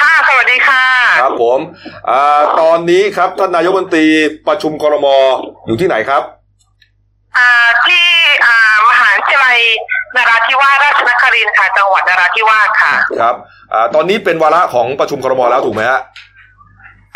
[0.00, 0.84] ค่ะสวัสดีค่ะ
[1.22, 1.58] ครับผม
[2.10, 4.06] อ่าตอนนี้ครับท่านนายกรัฐมนตรี
[4.48, 5.06] ประชุมครม
[5.66, 6.22] อยู่ที่ไหนครับ
[7.36, 7.48] อ่า
[7.86, 8.06] ที่
[8.46, 8.56] อ่า
[8.88, 9.58] มหาวิทยาลัย
[10.16, 13.34] นราธิวาสราชนครินทร์ค่ะจังหวัดนราธิวาสค่ะ ครับ
[13.72, 16.00] อ่าตอนนี้เป็นวาระของประชุมครมแล้วถูกไหมฮะ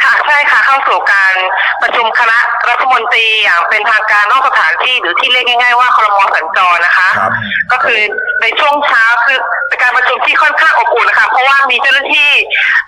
[0.04, 1.34] ค่ะใช่ค่ะเข้าสู่การ
[1.82, 7.32] ประชุมคณะรัฐมนตรีอย่างเป็นทางการนอกสถานที่หรือที่เรียกง่ายๆว่าครมสัญจรนะคะ ครับ
[7.72, 8.00] ก็คือ
[8.42, 12.30] ในช่วงเช้าคือเป็นการประชุมที่ค่อนข้างอบอุ่นนะคะเพราะว่ามีเจ้าหน้าที่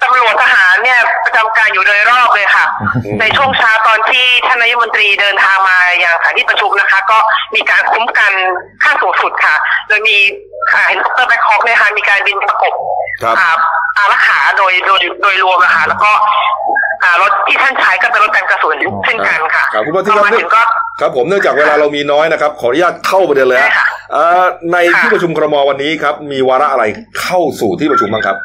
[0.02, 2.64] ตำรวจทหารเนี่ยประจำการอยู่โดยรอบเลยค่ะ
[3.04, 7.18] อืมในช่วงเช้าตอนที่ท่านนายกรัฐมนตรีเดินทางมาอย่างสถานที่ประชุมนะคะ ก็
[7.54, 8.32] มีการคุ้มกัน
[8.84, 9.56] ขั้นสูงสุดค่ะ
[9.88, 10.16] โดยมี
[10.74, 12.74] อ่าเฮลิคอปเตอร์ Black Hawk เนี่ยค่ะมีการบินประกบ
[13.22, 13.48] ครับอ่า
[13.96, 16.10] อารักขาโดยโดยโดยรวมนะคะแล้วก็
[17.02, 20.62] อ่ารถที่ท่านใช้ก็เป็นรถกันกระสุนเช่นกันค่ะครับคุณพรทิพพอย์คมารับถึงก็
[21.00, 26.84] ครับผมเนื่องจากเวลาเรามีน้อยนะครับ ขออนุญาตเข้าประเด็นเลยฮะได้ค่ะอ่าในที่ค่ะประชุมครมวันนี้ครับ มีวาระอะไร
[27.20, 28.36] เข้าสู่ที่ประชุมบ้างครับ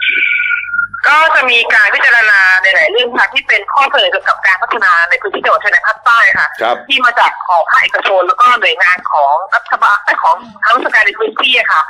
[1.09, 11.81] ก็จะมีการพิจารณาในหลายเรื่องค่ะที่เป็นข้อเสนอเกี่ยวกับการพัฒนาในพื้นที่จังหวัดชายแดนภาคใต้ค่ะ ครับ ที่มาจากของภาคเอกชนแล้วก็หน่วยงานของรัฐบาลและของทางราชการในพื้นที่อะค่ะ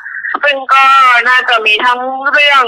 [0.43, 0.85] ซึ่งก็
[1.29, 1.99] น่าจะมีทั้ง
[2.33, 2.63] เรื่อง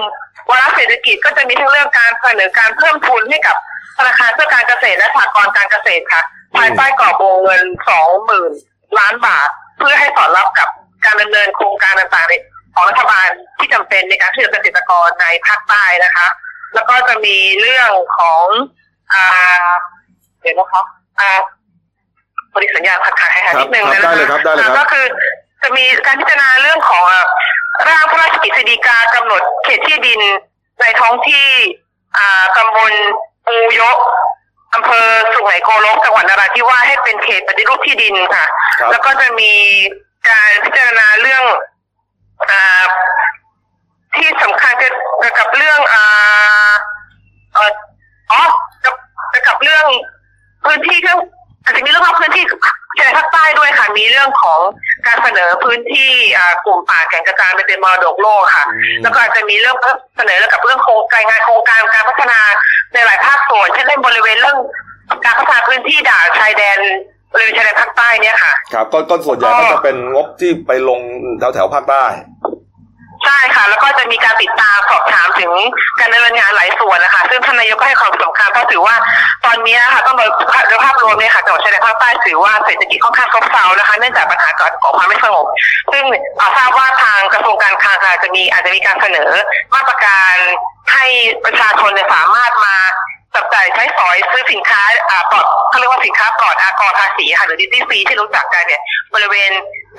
[0.49, 3.55] วาระเศรษฐกิจก็จะมีทั้งเรื่องการเสนอการเพิ่มทุนให้กับ
[3.97, 6.21] ธนาคารเพื่อการเกษตรและสหกรณ์การเกษตรค่ะ
[6.57, 8.51] ภายใต้กรอบวงเงินสองหมื่น
[8.99, 10.69] ล้านบาท เพื่อให้สอดรับกับ
[11.05, 16.27] การดำเนินโครงการต่างๆ ของรัฐบาลที่จำเป็นในการช่วยเหลือเกษตรกรในภาคใต้นะคะ
[16.75, 18.45] แล้วก็จะมีเรื่องของ
[19.13, 19.25] อ่า
[20.41, 20.83] เดี๋ยวนะคะ
[21.19, 21.39] อ่า
[22.53, 25.05] บริสัญญาณขาดขาดหายหายนิดนึงครับนะได้เลยครับได้เลยครับอ่าก็คือ
[25.61, 27.25] จะมีการพิจารณาเรื่องของอ่า
[27.87, 30.21] ร่างพระราชกฤษฎีกากำหนดเขตที่ดิน
[30.81, 31.47] ในท้องที่
[32.17, 32.93] อ่าตำบล
[33.47, 33.97] ปูยก
[34.75, 38.45] อำเภอสุไหงโกลกจังหวัดนราธิวาสให้เป็นเขตปฏิรูปที่ดินค่ะ
[38.79, 39.53] ครับแล้วก็จะมี
[40.29, 41.69] การพิจารณาเรื่องอ่า
[44.15, 46.73] ที่สำคัญเกี่ยวกับเรื่องอ่า
[47.53, 47.71] เอ่อ
[48.31, 48.41] อ๋อ
[48.85, 48.95] กับ
[49.29, 49.85] เกี่ยวกับเรื่อง
[50.65, 51.19] พื้นที่เรื่อง
[51.63, 52.43] อาจจะมีเรื่องของพื้นที่
[52.97, 54.59] ชายแดนภาคใต้ด้วยค่ะ มีเรื่องของ
[55.07, 59.75] การเสนอพื้นที่อ่ากลุ่มป่าแก่งกระจานไปเป็นมรดกโลกค่ะอืมแล้วก็อาจจะมีเรื่อง
[60.17, 62.39] เสนอเกี่ยวกับเรื่องโครงการงานโครงการการพัฒนา
[62.93, 64.57] ในหลายภาคส่วนเช่นเรื่องบริเวณเรื่อง
[65.25, 66.79] การพัฒนาพื้นที่ด่านชายแดน
[67.33, 70.99] บริเวณชายแดนภาคใต้เนี่ยค่ะ ครับก็ก็ส่วนใหญ่ก็จะเป็นงบที่ไปลง
[71.39, 72.05] แถวแถวๆภาคใต้
[73.25, 75.51] ใช่ค่ะ แล้วก็จะมีการติดตามสอบถามถึง
[75.99, 78.95] การดำเนินงานหลายส่วนนะคะ ซึ่งท่านนายกก็ให้ความสำคัญเพราะถือว่า
[79.45, 80.29] ตอนนี้ค่ะต้องโดย
[80.67, 85.45] โดยภาพรวมเนี่ยค่ะจังหวัดชายแดนภาคใต้ถือว่าเศรษฐกิจค่อนข้างซบเซานะคะ เนื่องจากปัญหาการขอความไม่สงบ
[85.91, 86.03] ซึ่ง
[86.39, 89.31] อ่าทราบว่าทางกระทรวงการคลังค่ะจะมีอาจจะมีการเสนอ
[89.75, 90.35] มาตรการ
[90.93, 91.05] ให้
[91.45, 92.75] ประชาชนเนี่ยสามารถมา
[93.35, 98.81] จับจ่ายใช้สอยซื้อสินค้าอ่าปลอดเขาเรียกว่าสินค้าปลอดอากรภาษีค่ะหรือดิจิฟรีที่รู้จักกันเนี่ย
[99.13, 99.51] บริเวณ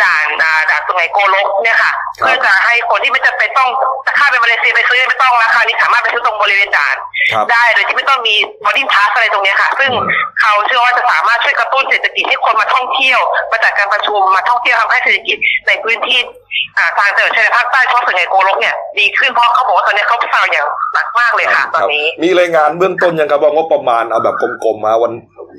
[0.02, 3.70] ด่านอ่าด่านสุไหงโกลกเนี่ยค่ะครับเพื่อจะให้คนที่ไม่จำเป็นต้อง
[4.06, 6.96] จะข้ามไปมาเลเซียไปซื้อไม่ต้องราคานี้สามารถไปซื้อตรงบริเวณด่าน
[7.32, 9.90] ครับได้โดยที่ไม่ต้องมีบอดี้พาสอะไรตรงเนี้ยค่ะ ซึ่ง
[10.40, 13.20] เขาเชื่อว่าจะสามารถช่วยกระตุ้นเศรษฐกิจให้คนมาท่องเที่ยว
[13.52, 16.18] มาจากการประชุมมาท่องเที่ยวทำให้เศรษฐกิจในพื้นที่
[16.78, 25.12] อ่าทางจังหวัดชายแดนภาคใต้เฉพาะส่วนใหญ่โกลกเนี่ยดีขึ้นเพราะเขาบอกว่าตอนนี้เขาเศร้าอย่างหนักมากเลยค่ะตอนนี้ มีรายงานเบื้องต้นยังครับว่างบประมาณเอาแบบกลมๆมาวัน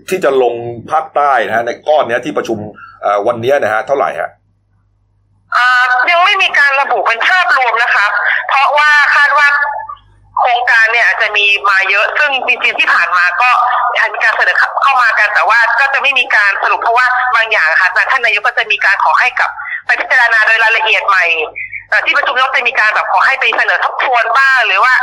[0.10, 0.54] ที่จะลง
[0.92, 2.93] ภาคใต้นะฮะในก้อนเนี้ยที่ประชุมเอ่อ
[3.28, 4.30] วันนี้นะฮะเท่าไหร่ฮะ
[6.12, 8.06] ยังไม่มีการระบุเป็นภาพรวมนะคะ
[8.50, 9.48] เพราะว่าคาดว่า
[10.40, 13.50] โครงการเนี่ยอาจจะมีมาเยอะซึ่งจริงๆที่ผ่านมาก็
[14.14, 19.50] มีการเสนอเข้ามากันแต่ว่าก็จะไม่มีการสรุปเพราะว่าบางอย่างค่ะท่านนายกก็จะมีการขอให้กับ
[19.86, 21.26] ไปพิจารณาโดยรายละเอียดใหม่
[22.06, 24.94] ที่ประชุมยกจะมีการแบบขอให้ไปเสนอทบทวนบ้างหรือว่า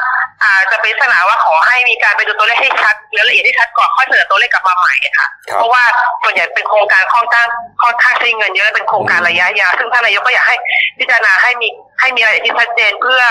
[0.45, 5.83] อาจจะเป็นลักษณะว่าขอให้มีการไปดูตัวเลขให้ชัดรายละเอียดที่ชัดก่อนค่อยเสนอตัวเลขกลับมาใหม่ค่ะครับเพราะว่า
[6.23, 7.49] ส่วนใหญ่เป็นโครงการค่อนข้าง
[7.83, 10.57] ค่อนข้างใช้เงินเยอะและเป็นโครงการระยะยาวซึ่งท่านนายกก็อยากให้
[10.99, 11.69] พิจารณาให้มี
[12.01, 13.23] ให้มีรายละเอียดที่ชัดเจนเพื่อ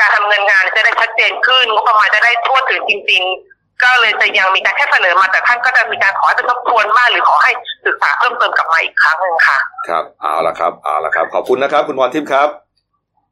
[0.00, 7.52] การทำเงินงานจะได้ชัดเจนขึ้นงบประมาณจะได้ทั่วถึงจริง ๆ ก็เลยจะยังมีการแค่เสนอมาแต่ท่านก็จะมีการขอให้เป็นทบทวนบ้างหรือขอให้
[7.86, 9.58] ศึกษาเพิ่มเติมกลับมาอีกครั้งหนึ่งค่ะ
[9.88, 12.48] ครับเอาละครับเอาละครับ ขอบคุณนะครับ คุณพรทิพย์ครับ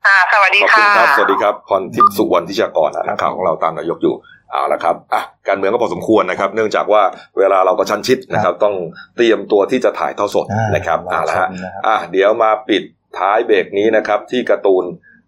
[0.06, 4.14] อ่าสวัสดีขอบคุณค่ะครับ สวัสดีครับ พรทิพย์สุวรรณทิชากรนะนักข่าวของเราตามนายกอยู่
[4.50, 7.02] เอาละครับอะการเมืองก็พอสมควรนะครับ เนื่องจากว่า
[7.38, 8.74] เวลาเราก็ชันชิดนะครับ ต้อง
[9.16, 12.82] เตรียมตัวที่จะถ่ายทอดสดอ่านนะครับเอาละฮะชมนะครับอะเดี๋ยวมาปิด
[13.18, 14.84] ท้ายเบรกนี้นะครับ ที่การ์ตูน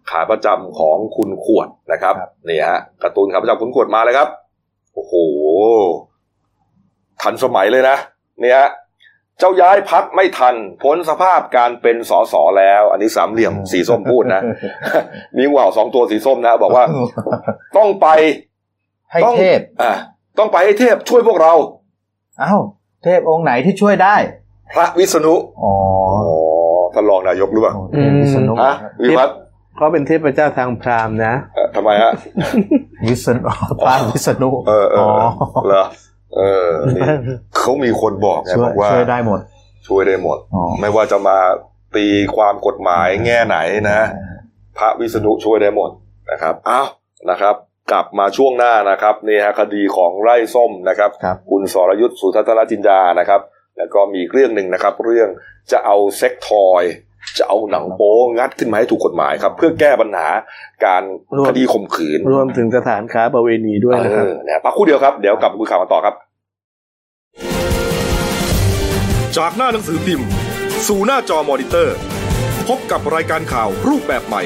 [0.09, 2.15] ขาประจำของคุณขวดนะครับ
[2.49, 4.29] นี่ฮะการ์ตูนขาประจำคุณขวดมาเลยครับ
[4.93, 5.13] โอ้โห
[7.21, 7.97] ทันสมัยเลยนะ
[8.41, 8.69] เนี่ยฮะ
[9.41, 14.41] เจ้าย้ายพักไม่ทันพ้นสภาพการเป็นสสแล้ว อันนี้สามเหลี่ยมสีส้มพูดนะ
[15.37, 16.85] มีงูเห่าสองตัวสีส้มนะ บอกว่า
[17.77, 18.07] ต้องไป
[19.11, 19.93] ให้ต้องเทพอ่า
[20.39, 21.53] ต้องไปให้เทพช่วยพวกเรา
[22.39, 22.53] เอ้า
[23.03, 24.15] เทพองค์ไหนที่ช่วยได้
[24.75, 25.73] พระวิษณุอ๋อ
[26.27, 26.37] อ๋อ
[26.93, 29.37] ท่านรองนายกหรือเปล่าเทพวิษณุฮะวิพัฒน์
[29.77, 32.11] เขาเป็นเทพเจ้าทางพราหมณ์นะเอ่อทำไมฮะ
[33.07, 33.39] วิษณุ
[33.85, 35.83] พระวิษณุเออเอออเหรอ
[36.37, 37.03] เออนี่
[37.57, 39.39] เขามีคนบอกไงช่วบยอกว่าช่วยได้หมด
[39.87, 41.37] ช่วยได้หมดอ๋อไม่ว่าจะมา
[41.95, 43.57] ตีความกฎหมายแง่ไหน
[43.89, 44.07] นะ
[44.77, 45.89] พระวิษณุช่วยได้หมด
[46.31, 46.87] นะครับอ้าว
[47.29, 47.55] นะครับ
[47.91, 53.41] กลับมาช่วงหน้านะครับนี่ฮะคดีของไร่ส้มนะครับครับคุณสรยุทธ์สุทัศนจินดานะครับ
[53.77, 55.29] แล้วก็มีอีกเรื่องหนึ่งนะครับ เรื่อง
[55.71, 56.83] จะเอาเซ็กทอย
[57.37, 60.27] จะเอาหนังโป๊งัดขึ้นมาให้ถูกกฎหมายครับ เพื่อแก้ปัญหา
[60.85, 61.03] การ
[61.37, 66.15] รวมคดีข่มขืน รวมถึงสถานค้าประเวณีด้วยนะครับเออนะพักครู่เดียวครับ เดี๋ยวกลับมาคุยข่าวกันต่อครับ
[69.37, 70.27] จากหน้าหนังสือพิมพ์
[70.87, 71.95] สู่หน้าจอมอนิเตอร์
[72.67, 74.43] พบกับรายการข่าวรูปแบบใหม่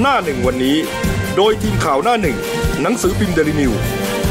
[0.00, 0.76] หน้าหนึ่งวันนี้
[1.36, 2.36] โดยทีมข่าวหน้าหนึ่ง
[2.82, 3.72] หนังสือพิมพ์เดลิวิว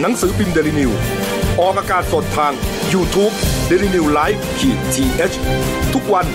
[0.00, 0.90] หนังสือพิมพ์เดลิวิว
[1.60, 2.52] ออกอากาศสดทาง
[2.92, 3.34] YouTube
[3.70, 6.26] d e l i n e w l i v e ขีดทีเทุกวัน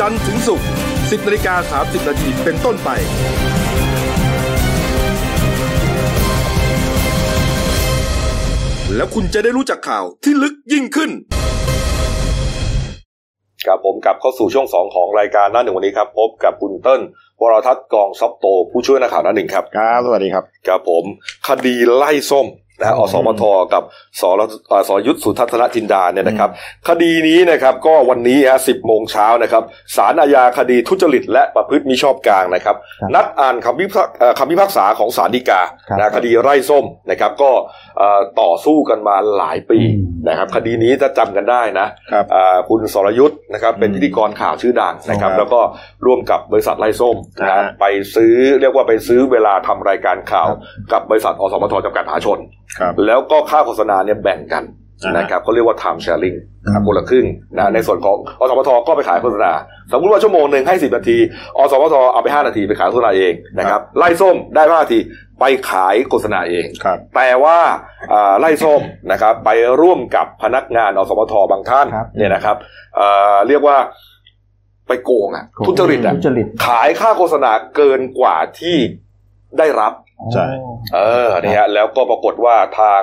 [0.00, 0.66] จันทร์ถึงศุกร์
[0.96, 2.90] 10นาฬิกา30นาทีเป็นต้นไป
[8.96, 11.10] แล้วคุณจะได้รู้จักข่าวที่ลึกยิ่งขึ้น
[13.66, 17.00] ครับผมกลับเข้าสู่ช่วงสองของรายการหน้าหนึ่งวันนี้ครับ พบกับคุณเติ้ล
[17.40, 21.04] วรทัศน์กองซับโต ผู้ช่วยนักข่าวหน้าหนึ่งครับครับสวัสดีครับครับผม
[21.48, 22.46] คดีไล่ส้ม
[22.82, 23.82] นะอสมทกับ
[24.20, 26.50] สรเอ่อสรยุทธสุทัศนจินดาเนี่ยนะครับ
[26.88, 29.62] คดีนี้นะครับก็วันนี้ฮะสิบโมงเช้านะครับ
[29.96, 37.50] ศาลอาญาคดีทุจริตและประพฤติมิชอบกลางนะครับครับนัดอ่านคำพิพากเอ่อคำพิพากษาของศาลฎีกาครับนะคดีไร่ส้มนะครับ ก็
[37.98, 45.60] เอ่อต่อสู้กันมาหลายปีอืม นะครับคดีนี้ถ้าจำกันได้นะครับอ่าคุณสรยุทธ์นะครับเป็นอืมพิธีกรข่าวชื่อดังนะครับ ครับแล้วก็
[46.06, 50.48] ร่วมกับบริษัทไร่ส้มนะอ่าไปซื้อเรียกว่าไปซื้อเวลาทำรายการข่าว
[50.92, 52.38] กับบริษัทอสมทจำกัดมหาชน
[52.78, 56.36] ครับ แล้วก็ค่าโฆษณาเนี่ยแบ่งกันอ่า นนะครับเขาเรียกว่า time sharing
[56.74, 59.52] ครับคนละครึ่งนะในส่วนของอสมทก็ไปขายโฆษณา
[59.92, 61.18] สมมติว่าชั่วโมงหนึ่งให้สิบนาที
[61.56, 64.98] อสมทเอาไปห้านาทีไปขายโฆษณาเองนะครับไล่ส้มได้ห้านาที
[65.40, 67.58] ไปขายโฆษณาเองครับแต่ว่า
[68.12, 68.80] อ่าไล่ส้ม
[69.12, 72.56] นะครับไปร่วมกับพนักงานอสมทบางท่านครับเนี่ยนะครับ
[72.96, 73.76] เอ่อเรียกว่า
[74.88, 78.76] ไปโกงอะทุจริตอะทุจริตขายค่าโฆษณาเกินกว่าที่
[79.58, 79.92] ได้รับ
[80.34, 80.46] ใช่
[80.94, 83.02] เออเนี่ยฮะแล้วก็ปรากฏว่าทาง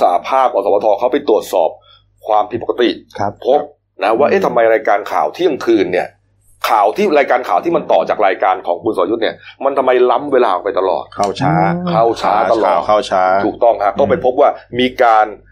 [0.00, 1.70] สาภาพอสมทเขาไปตรวจสอบ
[2.26, 3.60] ความผิดปกติครับพบ
[4.02, 6.08] นะว่าเอ๊ะทำไมรายการข่าวเที่ยงคืนเนี่ย
[6.68, 11.52] ข่าวที่รายการข่าวที่มันต่อจากรายการของคุณสรยุทธ์เนี่ยมันทำไมล้ำเวลาออกไปตลอด เข้าช้า
[11.90, 14.50] เข้าช้าตลอดข่วเข้าช้า ถูกต้องครับก็ไปพบว่า
[14.80, 15.44] มีการอ่า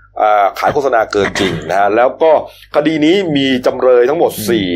[0.59, 2.33] ขายโฆษณาเกินจริงนะฮะแล้วก็
[2.77, 4.69] คดีนี้มีจำเลยทั้งหมดสี่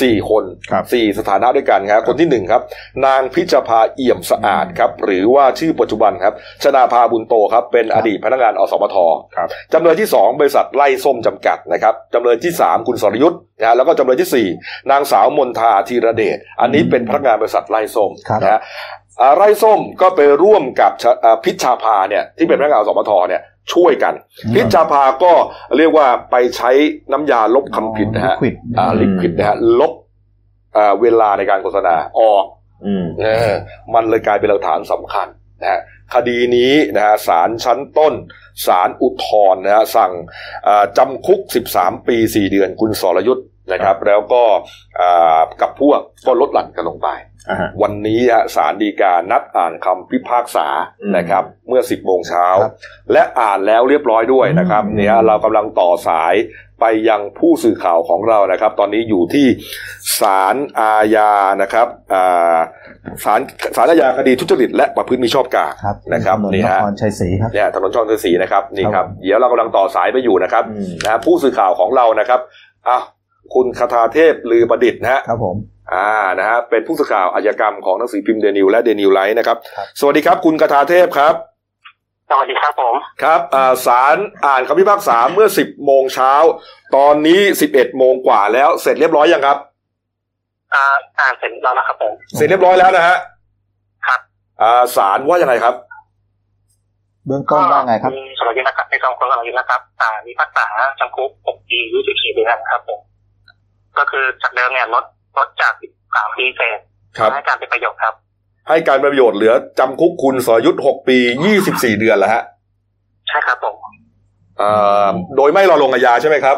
[0.00, 2.62] สี่คนครับสี่สถานะด้วยกันครับคนที่หนึ่งครับ
[3.06, 8.96] นางพิจภาเอี่ยมสะอาดครับหรือว่าชื่อปัจจุบันครับชนาภาบุญโตครับเป็นอดีตพนักงานอสมท
[9.36, 14.46] ครับจำเลยที่สองบริษัทไล่ส้มจำกัดนะครับจำเลยที่สามคุณสรยุทธ์นะฮะแล้วก็จำเลยที่สี่
[14.90, 18.60] นางสาวมนทาธีรเดชอันนี้เป็นพนักงานบริษัทไล่ส้มครับนะฮะ
[19.20, 24.14] อ่าไร่ส้มก็ไปร่วมกับชะอ่าพิชชาภาเนี่ยที่เป็นพนักงานอสมทเนี่ย ช่วยกัน
[24.54, 25.32] พิชชาภาก็
[25.76, 26.70] เรียกว่าไปใช้
[27.12, 29.92] น้ำยาลบคำผิดนะฮะ Liquid อ่าลิควิดนะฮะลบ
[30.76, 32.44] อ่าเวลาในการโฆษณาออก
[32.84, 33.52] อืมเออ
[33.94, 35.26] มันเลยกลายเป็นหลักฐานสำคัญ
[35.60, 35.80] นะฮะ
[36.14, 38.14] คดีนี้นะฮะศาลชั้นต้น
[38.66, 40.12] ศาลอุทธรณ์นะฮะสั่ง
[40.66, 41.40] อ่าจำคุก
[41.74, 44.42] 13 ปี 4 เดือนคุณสรยุทธ์นะครับ แล้วก็
[45.00, 47.32] อ่ากับพวกก็ลดหลั่นกันลงไปอ่าฮะ
[47.82, 50.66] วันนี้ฮะศาลฎีกานัดอ่านคำพิพากษา
[51.02, 52.74] อืมนะครับ เมื่อ 10โมงเช้าครับ
[53.12, 56.34] และอ่านแล้วเรียบร้อยด้วยนะครับอืมเนี่ยเรากำลังต่อสาย
[56.80, 59.46] ไปยังผู้สื่อข่าวของเรานะครับ ตอนนี้อยู่ที่
[60.20, 62.58] ศาลอาญานะครับอ่า
[63.24, 63.40] ศาล
[63.76, 72.40] ศาลอาญาคดีทุจริตและประพฤติมิชอบกลางครับนะครับถนนนี่นฮะนครชัยศรีครับเนี่ยถนนช่องเทสีนะครับนี่คครัรับบเดี๋ยวเรากำลังต่อสายไปอยู่นะครับอืมนะฮะผู้สื่อข่าวของเรานะครับ
[72.88, 72.98] อะ
[73.54, 75.56] คุณคทาเทพลือประดิษฐ์นะฮะครับผม
[75.94, 81.34] อ่านะฮะเป็นผู้สื่อข่าวอาชญากรรมของหนังสือพิมพ์เดลินิวส์และเดลินิวส์นะครับครับสวัสดีครับ คุณคทาเทพครับ
[82.30, 86.32] สวัสดีครับผมครับอ่าศาลอ่านคำพิพากษาเมื่อ10โมงเช้า
[86.96, 89.58] ตอนนี้11โมงกว่าแล้วเสร็จเรียบร้อยยังครับ
[90.74, 90.84] อ่า
[91.20, 93.16] อ่านเสร็จแล้วนะครับผมเสร็จเรียบร้อยแล้วนะฮะ
[94.06, 94.20] ครับ
[94.62, 95.74] อ่าศาลว่ายังไงครับ
[97.26, 100.66] เบื้องต้นว่าไงครับณสรยุทธ์นะครับในกองคนสรยุทธ์นะครับอ่ามีพักษา
[101.00, 103.00] จำคุก6ปี24เดือนครับผม
[103.98, 105.04] ก็คือจากเดิมเนี่ยลด
[105.36, 105.72] ลดจาก
[106.06, 106.78] 13ปีเศษ
[107.18, 108.14] ครับให้การเป็นประโยชน์ครับ
[108.68, 111.18] ให้การประโยชน์เหลือจำคุกคุณสรยุทธ์6ปี
[111.58, 112.42] 24เดือนแล้วฮะ
[113.28, 113.76] ใช่ครับผม
[114.60, 116.56] อ่าโดยไม่รอลงอาญาใช่ไหมครับ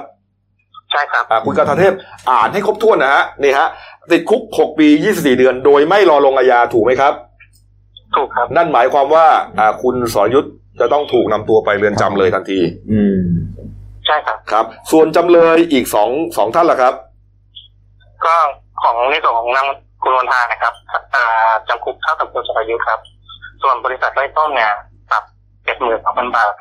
[0.93, 1.95] ใช่ครับอ่าคุณกทาเทพ
[2.31, 3.69] อ่านให้ครบถ้วนนะฮะนี่ฮะ
[4.13, 7.13] ติดคุก6ปี24เดือน โดยไม่รอลงอาญาถูกไหมครับ
[8.17, 9.27] ถูกครับ นั่นหมายความว่า
[9.59, 12.61] อ่าคุณสรยุทธ์จะต้องถูกนำตัวไปเรือนจำเลยทันที
[12.93, 13.19] อืม
[14.07, 16.95] ใช่ครับ ครับ ส่วนจำเลยอีกสองสองท่านล่ะครับ
[18.27, 18.37] ก็
[18.87, 19.67] ของในส่วนของนาง
[20.03, 20.75] คุณวันทานะครับ
[21.15, 23.01] อ่าจำคุกเท่ากับคุณสรยุทธ์ครับ
[23.63, 24.73] ส่วนบริษัทไร่ต้นเนี่ย
[25.11, 25.25] ปรับ
[25.65, 26.53] เจ็ดหมื่นสองพันบาท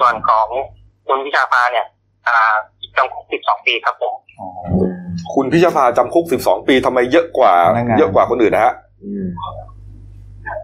[0.00, 0.46] ส่วนของ
[1.06, 1.86] คุณวิชาภาเนี่ย
[2.28, 2.54] อ่า
[2.96, 4.48] จำคุกสิบสองปีครับผมอ๋อ
[5.34, 9.26] คุณพิชภาจำคุก12ปีทำไมเยอะกว่าพนักงานเยอะกว่าคนอื่นนะฮะอืม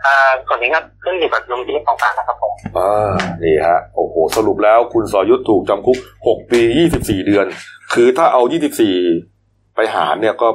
[0.04, 6.60] อ่าส่วนนี้ก็ขึ้นอยู่กับดุลพินิจของศาลนะครับผมอ่านี่ฮะ โอ้โห สรุปแล้วคุณสรยุทธ์ถูกจำคุก6ปี
[6.94, 7.46] 24เดือน
[7.94, 8.42] คือถ้าเอา
[9.08, 10.48] 24ไปหารเนี่ยก็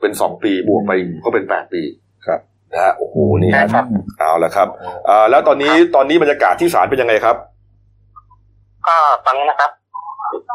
[0.00, 0.92] เป็น2ปีบวกไป
[1.24, 1.82] ก็เป็น8ปี
[2.26, 2.40] ครับ
[2.72, 3.84] นะฮะโอ้โหนี่ใช่ฮะครับ
[4.18, 4.68] เอาละครับ
[5.08, 7.36] อ่าแล้วตอนนี้ตอนนี้บรรยากาศที่ศาลเป็นยังไงครับ
[8.86, 9.70] ก็ตอนนี้นะครับ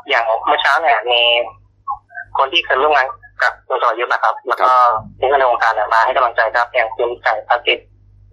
[0.09, 1.21] อย่างเมื่อเช้าเนี่ยมี
[2.37, 3.07] คนที่เคยร่วมงาน
[3.43, 4.69] กับคุณสรยุทธ์นะครับ แล้วก็
[5.19, 7.79] ที่ในวงการเนี่ยมาให้กำลังใจครับ อย่างคุณไก่พักิจ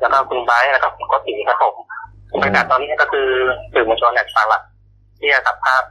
[0.00, 1.74] แล้วก็คุณไบร์ทแล้วก็คุณโกติครับผม
[2.42, 3.26] บรรยากาศตอนนี้ก็คือ
[3.72, 4.62] สื่อมวลชนเนี่ยฝากหลัก
[5.18, 5.88] ที่จะสัมภาษณ์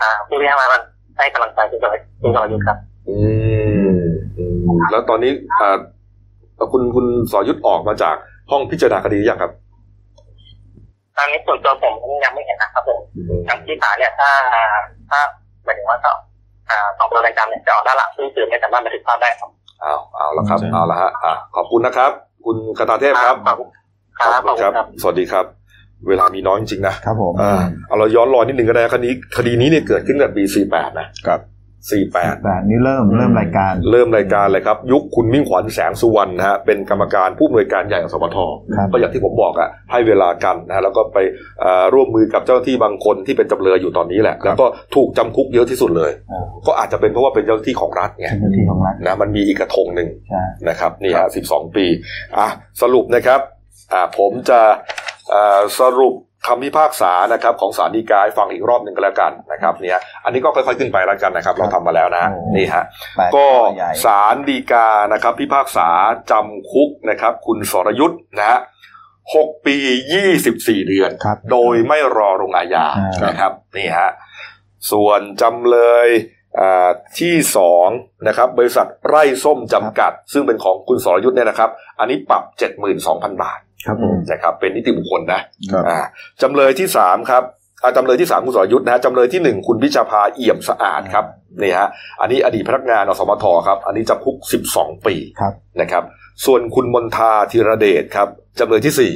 [0.00, 0.66] อ่าผู้ที่ให้มา
[1.16, 2.76] ให้กำลังใจคุณสรคุณสรยุทธ์ครับ
[3.08, 3.16] อื
[3.53, 3.53] ม
[4.84, 5.76] อืมแล้วตอนนี้อ่า
[6.72, 8.14] คุณคุณสรยุทธ์ออกมาจาก
[8.50, 9.52] ห้องพิจารณาคดีหรือยังครับ
[11.16, 11.92] ตอนนี้ส่วนตัวผม
[12.24, 13.00] ยังไม่เห็นนะครับผม
[13.48, 14.30] ทางที่ศาลเนี่ยถ้า
[15.10, 15.20] ถ้า
[15.64, 16.12] หมายถึงว่าก็
[16.70, 22.10] อ่าสองตัวรายการเนี่ยจะออกด้านหลังซึ่งสื่อไม่สามารถบันทึกภาพได้ครับเอาเอาละครับใช่เอาละฮะอะขอบคุณนะครับ
[22.44, 23.68] คุณคาตาเทพครับขอบคุณ
[24.18, 25.44] ครับขอบคุณครับ สวัสดีครับ
[26.08, 30.42] เวลามีน้อยจริงๆนะครับผมอ่าเอาเราย้อนรอยนิดหนึ่งก็ได้คดีคดีนี้เนี่ยเกิดขึ้นตั้งแต่ปี
[30.72, 31.40] 48นะครับ
[31.92, 38.36] 48แต่นี่เริ่มเริ่มรายการ เริ่มรายการเลยครับ ยุคคุณมิ่งขวัญแสงสุวรรณนะฮะเป็นกรรมการผู้อำนวยการใหญ่ของสปท
[38.76, 41.18] ครับก็อย่างที่ผมบอกอะให้เวลากันนะฮะแล้วก็ไป
[41.60, 51.86] เอ่อร่วมมือกับเจ้าหน้าที่บางคนที่เป็นจำเลยอยู่ตอนนี้แหละ แล้วก็ถูกจำคุกเยอะที่สุดเลยอ่าก็อาจจะเป็นเพราะว่าเป็นเจ้าหน้าที่ของรัฐไงเจ้าหน้าที่ของรัฐนะมันมีอีกกระทงหนึ่งใช่นะครับนี่ฮะ12ปี
[52.38, 52.48] อะ
[52.82, 53.40] สรุปนะครับ
[53.92, 54.60] อ่าผมจะ
[55.34, 56.14] อ่าสรุป
[56.46, 62.84] คำพิพากษานะครับของศาลฎีกาให้ฟังอีกรอบหนึ่งก็แล้วกันนะครับเนี่ยอันนี้ก็ค่อยๆขึ้นไปแล้วกันนะครับ เราทำมาแล้วนะฮะโอ้นี่ฮะ
[63.16, 65.88] แปดก็ใหญ่ศาลฎีกานะครับพิพากษา
[66.30, 68.58] จำคุกนะครับ คุณสรยุทธ์นะฮะ
[69.34, 69.76] หกปี
[70.12, 74.10] ยี่สิบสี่เดือนครับโดยไม่รอลงอาญาอ่านนะครับนี่ฮะ
[74.90, 76.08] ส่วนจำเลย
[76.60, 77.88] อ่าที่สอง
[78.28, 85.40] นะครับบริษัทไร่ส้มจำกัด ซึ่งเป็นของคุณสรยุทธ์เนี่ยนะครับ อันนี้ปรับเจ็ดหมื่นสองพันบาท ครับผมนะครับเป็นนิติบุคคลนะ
[85.72, 85.98] ครับอ่า
[86.42, 87.42] จำเลยที่สามครับ
[87.82, 91.24] อ่าจำเลยที่สามคุณสรยุทธ์นะฮะจำเลยที่หนึ่งคุณพิชาภาเอี่ยมสะอาดครับ
[91.62, 91.88] นี่ฮะ
[92.20, 96.04] อันนี้อดีตพนักงานอสมทครับ อันนี้จำคุกสิบสองปีครับนะครับ
[96.44, 99.12] ส่วนคุณมนทาธีรเดชครับจำเลยที่สี่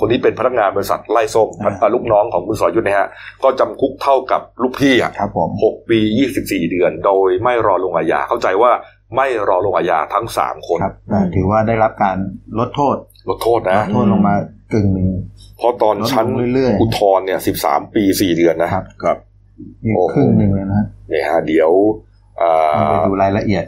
[0.00, 3.08] คนนี้เป็นพนักงานบริษัทไล่ส้มอ่าอ่าลูกน้องของคุณสรยุทธ์นะฮะ
[3.44, 8.72] ก็จำคุกเท่ากับลูกพี่อะครับผมหกปียี่สิบสี่เดือน โดยไม่รอลงอาญาเข้าใจว่า
[9.14, 12.16] ไม่รอลงอาญาทั้งสามคนครับแต่ถือว่าได้รับการ
[12.58, 12.96] ลดโทษ
[13.28, 14.34] ลดโทษลนะดโทษลงมา
[14.72, 15.08] กึ่งหนึ่ง
[15.58, 19.18] เพราะตอนชั้นลดลงเรื่อยๆอุทธรณ์เนี่ยสิบสามปีสี่เดือนนะครับครับ
[19.84, 21.70] อีกโอ้โหครึ่งหนึ่งเลยนะเนี่ยฮะเดี๋ยว
[22.40, 23.64] อ่าไปดูรายละเอียด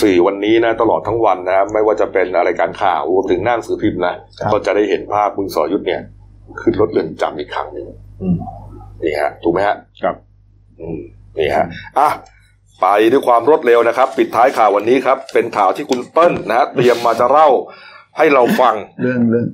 [0.00, 6.00] สื่อวันนี้นะตลอดทั้งวันนะไม่ว่าจะเป็นอะไรการข่าวรวมถึงหน้าหนังสือพิมพ์นะครับก็จะได้เห็นภาพคุณสรยุทธ์เนี่ย
[6.60, 7.86] ขึ้นรถเรือนจำอีกครั้งหนึ่ง
[8.22, 8.36] อืม
[9.02, 10.16] นี่ฮะ ถูกไหมฮะครับ
[10.80, 10.98] อืม
[11.38, 11.66] นี่ฮะ
[11.98, 12.08] อะ
[12.82, 17.48] ไปด้วยความรวดเร็วนะครับ ปิดท้ายข่าววันนี้ครับ เป็นข่าวที่คุณเปิ้ลนะฮะเตรียมมาจะเล่า
[18.16, 19.46] ให้เราฟังเรื่องเรื่อง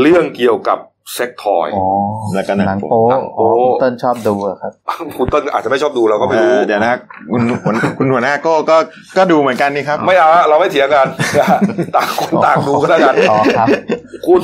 [0.00, 0.78] เรื่องเกี่ยวกับ
[1.14, 1.86] เซ็กทอยอ๋อ
[2.34, 4.72] แล้วก็หนังหนังโป๊โป๊หนังโป๊อ๋อคุณเติ้ลชอบดูอะครับ
[5.16, 6.98] คุณเติ้ลอาจจะไม่ชอบดูเราก็ไม่รู้เออเดี๋ยวนะ
[7.32, 8.76] คุณหัวคุณหัวหน้าก็ก็
[9.16, 11.06] ก็ดูเหมือนกันนี่ครับ ไม่เอาฮะเราไม่เถียงกัน
[11.96, 13.68] ต่างคนต่างดูก็แล้วกันอ๋อครับ
[14.26, 14.40] คุณ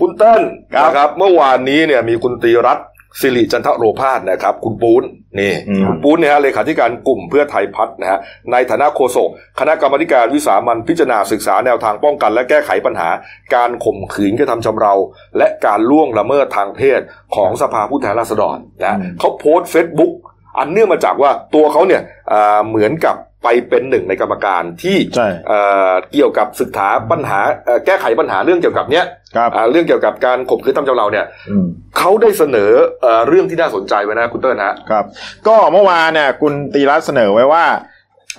[0.00, 0.42] คุณเติ้ล
[0.74, 2.86] ครับนะครับ เมื่อวานนี้เนี่ยมีคุณตรีรัตน์
[3.20, 5.02] ศิริจันทโรภาสนะครับ คุณปูน
[5.40, 8.18] นี่อืมคุณปูนเนี่ยฮะเลขาธิการกลุ่มเพื่อไทยพลัสนะฮะ
[8.52, 9.28] ในฐานะโฆษก
[9.60, 13.10] คณะกรรมาธิการวิสามัญพิจารณาศึกษาแนวทางป้องกัน และแก้ไขปัญหา
[13.54, 14.94] การข่มขืนกระทำชำเรา
[15.38, 17.00] และการล่วงละเมิดทางเพศ
[17.34, 20.12] ของสภาผู้แทนราษฎรนะฮะอืมเขาโพสต์เฟซบุ๊ก
[20.58, 25.58] อันเนื่องมาจากว่าตัวเขาเนี่ยอ่าเหมือนกับไปเป็นหนึ่งในกรรมการที่ใช่เอ่
[25.90, 29.04] อเกี่ยวกับศึกษาปัญหาเอ่อแก้ไขปัญหาเรื่องเกี่ยวกับเนี้ย
[29.36, 31.66] ครับอ่าเรื่องเกี่ยวกับการข่มขืนทำชำเราเนี่ยอืม
[31.98, 35.04] เขาได้เสนอเอ่อเรื่องที่น่าสนใจไว้นะคุณเติ้ลนะครับ
[35.46, 37.64] ก็เมื่อวานเนี่ยคุณตีรัตน์เสนอไว้ว่า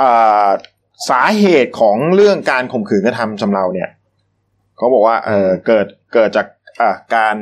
[0.02, 0.48] อ่า
[1.10, 3.90] สาเหตุของเรื่องการข่มขืนกระทำชำเราเนี่ย
[4.78, 6.48] เขาบอกว่าเออเกิดเกิดจาก
[6.82, 7.36] อ่าการ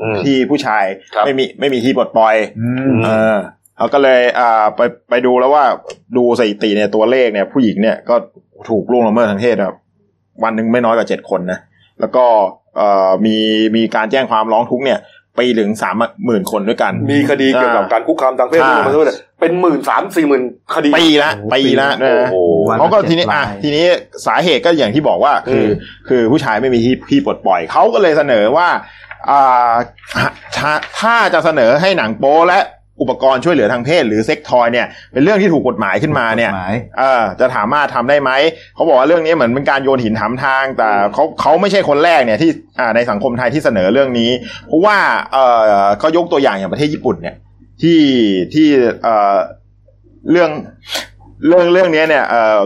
[0.00, 2.68] อืมที่ผู้ชายครับไม่มีไม่มีที่ปลดปล่อยอื
[3.34, 3.36] ม
[3.76, 5.64] เออเขาก็เลยอ่าไปไปดูแล้วว่า
[6.16, 8.14] ดูสถิติเนี่ยตัวเลขเนี่ย ผู้หญิงเนี่ยก็
[8.68, 9.74] ถูกล่วงละเมิดทางเพศแบบ
[10.42, 11.58] วันหนึ่งไม่น้อยกว่าเจ็ดคนนะ
[12.00, 12.24] แล้วก็
[12.76, 13.36] เอ่อมี
[13.76, 15.00] มีการแจ้งความร้องทุกข์เนี่ย
[15.38, 19.06] ปีถึงสามหมื่นคนด้วยกัน มีคดีเกี่ยวกับการคุกคามทางเพศอ่ามันด้วย
[19.40, 20.42] เป็นหมื่นสามสี่หมื่น
[20.74, 22.36] คดีปีละปีละนะโอ้โห
[22.68, 23.84] วันละเขาก็ทีนี้เจ็ดอะรายทีนี้
[24.26, 25.72] สาเหตุก็อย่างที่บอกว่าคืออืม
[26.08, 28.68] คือผู้ชายไม่มีที่ที่ปลดปล่อยเขาก็เลยเสนอว่า
[29.30, 29.72] อ่า
[30.56, 32.60] ถ้าถ้าจะเสนอให้หนังโป๊และ
[33.00, 38.30] อุปกรณ์ช่วยเหลือทางเพศหรือเซ็กทอยเนี่ยเป็นเรื่องที่ถูกกฎหมายขึ้นมาเนี่ยกฎหมายเออจะสามารถทำได้ไหม
[38.74, 44.30] เขาบอกว่าเรื่องนี้เหมือนเป็นการโยนหินถามทาง แต่เขาเขาไม่ใช่คนแรกเนี่ยที่อ่าในสังคมไทยที่เสนอเรื่องนี้
[44.66, 44.98] เพราะว่า
[45.32, 47.36] เออเขายกตัวอย่างอย่างประเทศญี่ปุ่นเนี่ย
[47.82, 48.00] ที่
[48.54, 48.68] ที่
[49.02, 49.36] เออ
[50.30, 50.50] เรื่อง
[51.46, 52.58] เรื่องเรื่องนี้เนี่ยเออ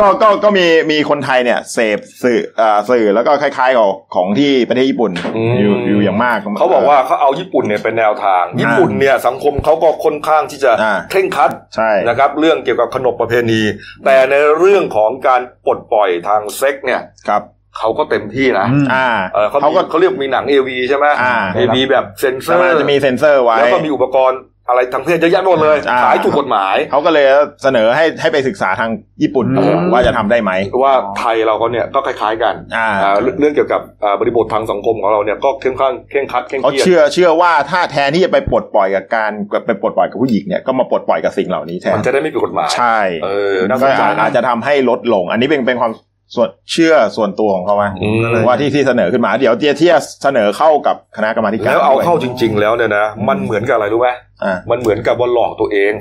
[0.00, 13.62] ก็ก็ก็มีมีคนไทยเนี่ยเสพสื่ออ่าสื่อแล้วก็คล้ายๆกับของที่ประเทศญี่ปุ่นอืมอยู่อยู่อย่างมากเขาบอกว่าเขาเอาญี่ปุ่นเนี่ยเป็นแนวทาง ญี่ปุ่นเนี่ยสังคมเขาก็ค่อนข้างที่จะอ่าเคร่งครัดใช่นะครับ เรื่องเกี่ยวกับขนบประเพณี
[14.04, 17.42] แต่ในเรื่องของการปลดปล่อยทางเซ็กเนี่ยครับ
[17.78, 27.26] เขาก็เต็มที่นะอืมอ่าเออเขาเขาก็ก็เขาเรียกมีหนังเอวีใช่ไหมอ่าเอวีแบบเซนเซอสามารถร์จะมีเซ็นเซอร์ไว้แล้วก็มีอุปกรณ์ อะไรทางเพศเยอะแยะหมดเลยอ่า ขายถูกกฎหมาย เขาก็เลย
[27.62, 28.90] เสนอให้ให้ไปศึกษาทาง
[29.22, 30.52] ญี่ปุ่นอืม ว่าจะทำได้ไหม
[30.82, 39.32] ว่าไทยเราก็เนี่ยก็คล้ายๆกันอ่า อ่าเรื่องเรื่องเกี่ยวกับอ่าบริบททางสังคมของเราเนี่ยก็เข้มข้นเคร่งครัดเคร่งเขาเครียด เชื่อเชื่อว่าถ้าแทนที่จะไปปลดปล่อยกับการ
[39.66, 45.92] ไปปลดปล่อยกับผู้หญิงเนี่ยก็มาปลดปล่อยกับสิ่งเหล่านี้แทนมันจะได้ไม่ผิดกฎหมายใช่เออน่าสก็นใจอาจนะ อาจจะทำให้ลดลง อันนี้เป็นเป็นความ
[46.34, 48.08] ส่วนเชื่อส่วนตัวของเขาไหมอื
[48.42, 54.08] มว่าที่ที่เสนอขึ้นมา เดี๋ยวเที่จะเสนอเข้ากับคณะกรรมาธิการแล้วเอาด้วยเข้าจริง ๆ แล้วเนี่ยนะมันเหมือนกับอะไรรู้ไหม
[54.44, 55.92] อ่ามันเหมือนกับว่าหลอกตัวเอง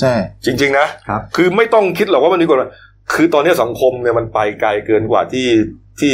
[0.00, 0.12] ใช่
[0.44, 2.70] จริง ๆ นะครับคือไม่ต้องคิดหรอกว่ามันมีกฎหมาย
[3.14, 5.48] คือตอนนี้สังคมเนี่ยมันไปไกลเกินกว่าที่
[6.00, 6.12] ที่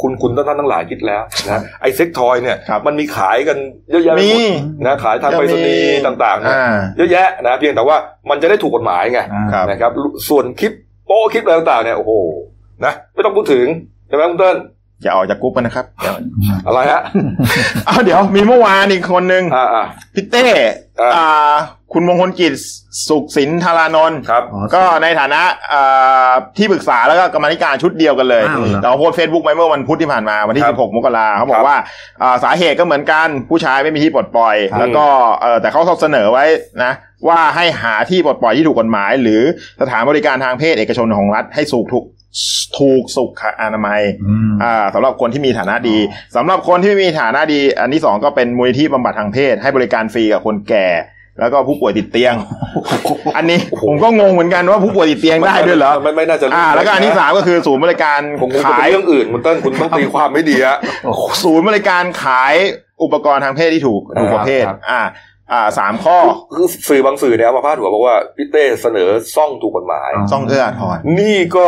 [0.00, 3.58] คุณคุณท่านทั้งหลายคิดแล้วนะไอ้เซ็กทอยเนี่ยครับมันมีขายกัน
[3.90, 4.36] เยอะแยะไปมีหม
[4.82, 7.96] ดนะขายทางไปรษณีย์ต่างๆเนี่ยอ่าเยอะแยะนะเพียงแต่ว่า
[8.30, 9.92] มันจะได้ถูกกฎหมายไงอ่าครับนะครับ
[10.28, 10.72] ส่วนคลิป
[11.08, 12.12] โป้คลิปอะไรต่างๆเนี่ยโอ้โห
[12.84, 13.66] นะไม่ต้องพูดถึง
[14.08, 14.56] ใช่ไหมคุณเติ้ล
[15.02, 16.16] อย่าออกจากกรุ๊ปกันนะครับเดี๋ยว
[16.66, 17.00] อะไรฮะ
[17.86, 20.46] เอาเดี๋ยวมีเมื่อวานอีกคนนึงอ่าอ่าพี่เต้
[21.00, 21.56] อ่าอ่า
[21.92, 22.54] คุณมงคลกิจ
[23.08, 31.78] สุขสินธารานนท์ครับอ๋อก็ในฐานะอ่าที่ปรึกษาแล้วก็กรรมาธิการชุดเดียวกันเลยอ้าวเหรอเราโพสเฟซบุ๊กไปเมื่อวันพุธที่ผ่านมาวันที่ครับ16 มกราเขาบอครักบว่า
[32.22, 35.06] อ่าสาเหตุก็เหมือนกันผู้ชายไม่มีที่ปลดปล่อยครับแล้วก็
[35.42, 36.44] เอ่อแต่เขาเสนอไว้
[36.84, 36.92] นะ
[37.28, 39.42] ว่าให้หาที่ปลดปล่อยที่ถูกกฎหมาย หรือ
[39.80, 42.04] สถานบริการทางเพศเอกชนของรัฐให้สูกถูก
[42.78, 45.96] ถูกสุขอนามัยอืมอ่าสำหรับคนที่มีฐานะดี
[46.36, 50.87] สำหรับคนที่ไม่มีฐานะดี อันที่สองก็เป็นมูลนิธิบำบัดทางเพศ ให้บริการฟรีกับคนแก่
[51.40, 52.34] แล้วก็ผู้ป่วยติดเตียง
[53.36, 60.76] อันนี้โอ้โหผมก็งงเหมือนกันว่าผู้ป่วยติดเตียงได้ด้วยเหรอไม่ไม่น่าจะอ่าแล้วก็อันที่สามก็คือศูนย์บริการคงคงจะขาเป็ยนเรื่องอื่นคุณเติ้ลคุณต้องตีความไม่ดีอะ
[61.42, 62.54] ศูนย์บริการขาย
[63.02, 65.00] อุปกรณ์ทางเพศที่ถูกถูกประเภทครับอ่า
[65.52, 66.18] อ่าสามข้อ
[66.54, 71.66] คือสื่อบางสื่อเนี่ยเอามาพาดหัวบอกว่าพี่เต้เสนอซ่องถูกกฎหมายอ๋อซ่องเอื้ออาทอนนี่ก็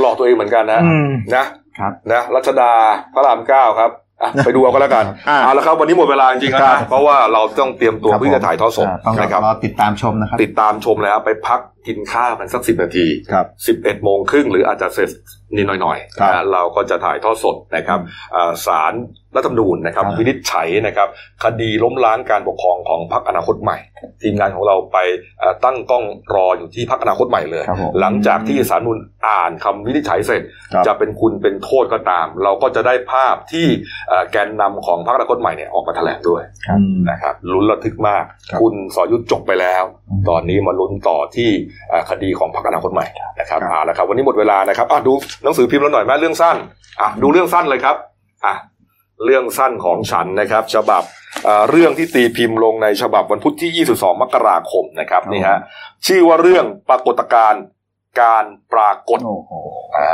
[0.00, 1.44] หลอกตัวเองเหมือนกันนะอืมนะ
[1.78, 2.72] ครับนะรัชดา
[3.14, 4.03] พระรามเก้าครับอะ
[4.44, 15.10] ไปดูเอาก็แล้วกันอ่าเอาละครับวันนี้หมดเวลาจริงๆแล้วครันะบเพราะว่าเราต้องเตรียมตัวครับเพื่อจะถ่ายทอดสดอ่าต้องนะครับรอติดตามชมนะครับติดตามชมเลยครับไปพัก กินข้าวกันสักสิบนาทีครับสิบเอ็ดโมงครึ่งหรืออาจจะเสร็จ
[15.56, 18.00] นิดหน่อยๆครับนะเราก็จะถ่ายทอดสดนะครับ
[18.36, 18.92] อ่าศาล
[19.36, 21.08] รัฐธรรมนูญนะครับครับวินิจฉัยนะครับ
[21.44, 23.78] คดีล้มล้างการปกครองของพรรคอนาคตใหม่
[24.22, 24.98] ทีมงานของเราไป
[25.40, 26.04] เอ่อตั้งกล้อง
[26.34, 33.66] รออยู่ที่พรรคอนาคตใหม่เลยครับผมหลังจากที่ศาลรัฐธรรมนูญอ่านคำวินิจฉัยเสร็จครับจะเป็นคุณเป็นโทษก็ตาม เราก็จะได้ภาพที่
[34.08, 36.78] เอ่อแกนนำของพรรคอนาคตใหม่เนี่ยออกมาแถลงด้วยครับ
[37.10, 41.73] นะครับลุ้นระทึกมากครับคุณสอยุทธจบไปแล้วอืมตอนนี้มาลุ้นต่อที่เอ่อ
[42.10, 43.06] คดีของพรรคอนาคตใหม่
[43.40, 45.12] นะครับครับเอาละครับวันนี้หมดเวลานะครับอะดู
[45.44, 46.56] หนังสือพิมพ์แล้วหน่อยไหมเรื่องสั้น
[47.00, 47.96] อะดูเรื่องสั้นเลยครับ
[48.46, 48.54] อะ
[49.24, 51.02] เรื่องสั้นของฉันนะครับ ฉบับ
[51.44, 55.58] เอ่อเรื่องที่ตีพิมพ์ลงในฉบับวันพุธที่ 22 มกราคมนะครับนี่ฮะ
[56.06, 57.62] ชื่อว่าเรื่องปรากฏการณ์
[58.22, 59.52] การปรากฏโอ้โห
[59.96, 60.06] อ่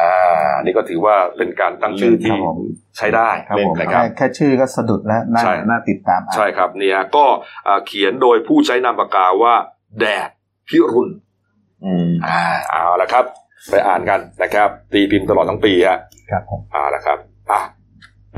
[0.49, 2.59] านี่ก็ถือว่าเป็นการตั้งชื่อครัที่บผม
[2.99, 7.25] ใช้ได้ครับผมนะครับแค่แค่ชื่อก็สะดุดแล้วน่าใช่น่าติดตามอ่านใช่ครับเนี่ยก็
[7.67, 9.55] อ่าเขียนโดยผู้ใช้นามปากกาว่า
[10.01, 10.29] แดด
[10.69, 11.11] พิรุณ
[11.85, 13.25] อืมอ่าเอาละครับ
[13.71, 15.99] ไปอ่านกันนะครับ ตีพิมพ์ตลอดทั้งปีฮะ
[16.31, 17.19] ครับผมเอาละครับ
[17.51, 17.61] อะ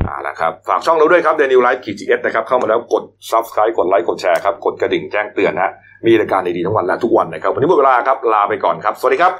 [0.05, 5.71] เอาละครับ ฝากช่องเราด้วยครับเดนิวไลฟ์ขีดจีเอสนะครับ เข้ามาแล้วกด subscribe กดไลค์กดแชร์ครับ กดกระดิ่งแจ้งเตือนนะ
[6.05, 9.33] มีรายการดีๆทั้งวันและทุกวันนะครับ วันนี้หมดเวลาครับ ลาไปก่อนครับ สวัสดีครับ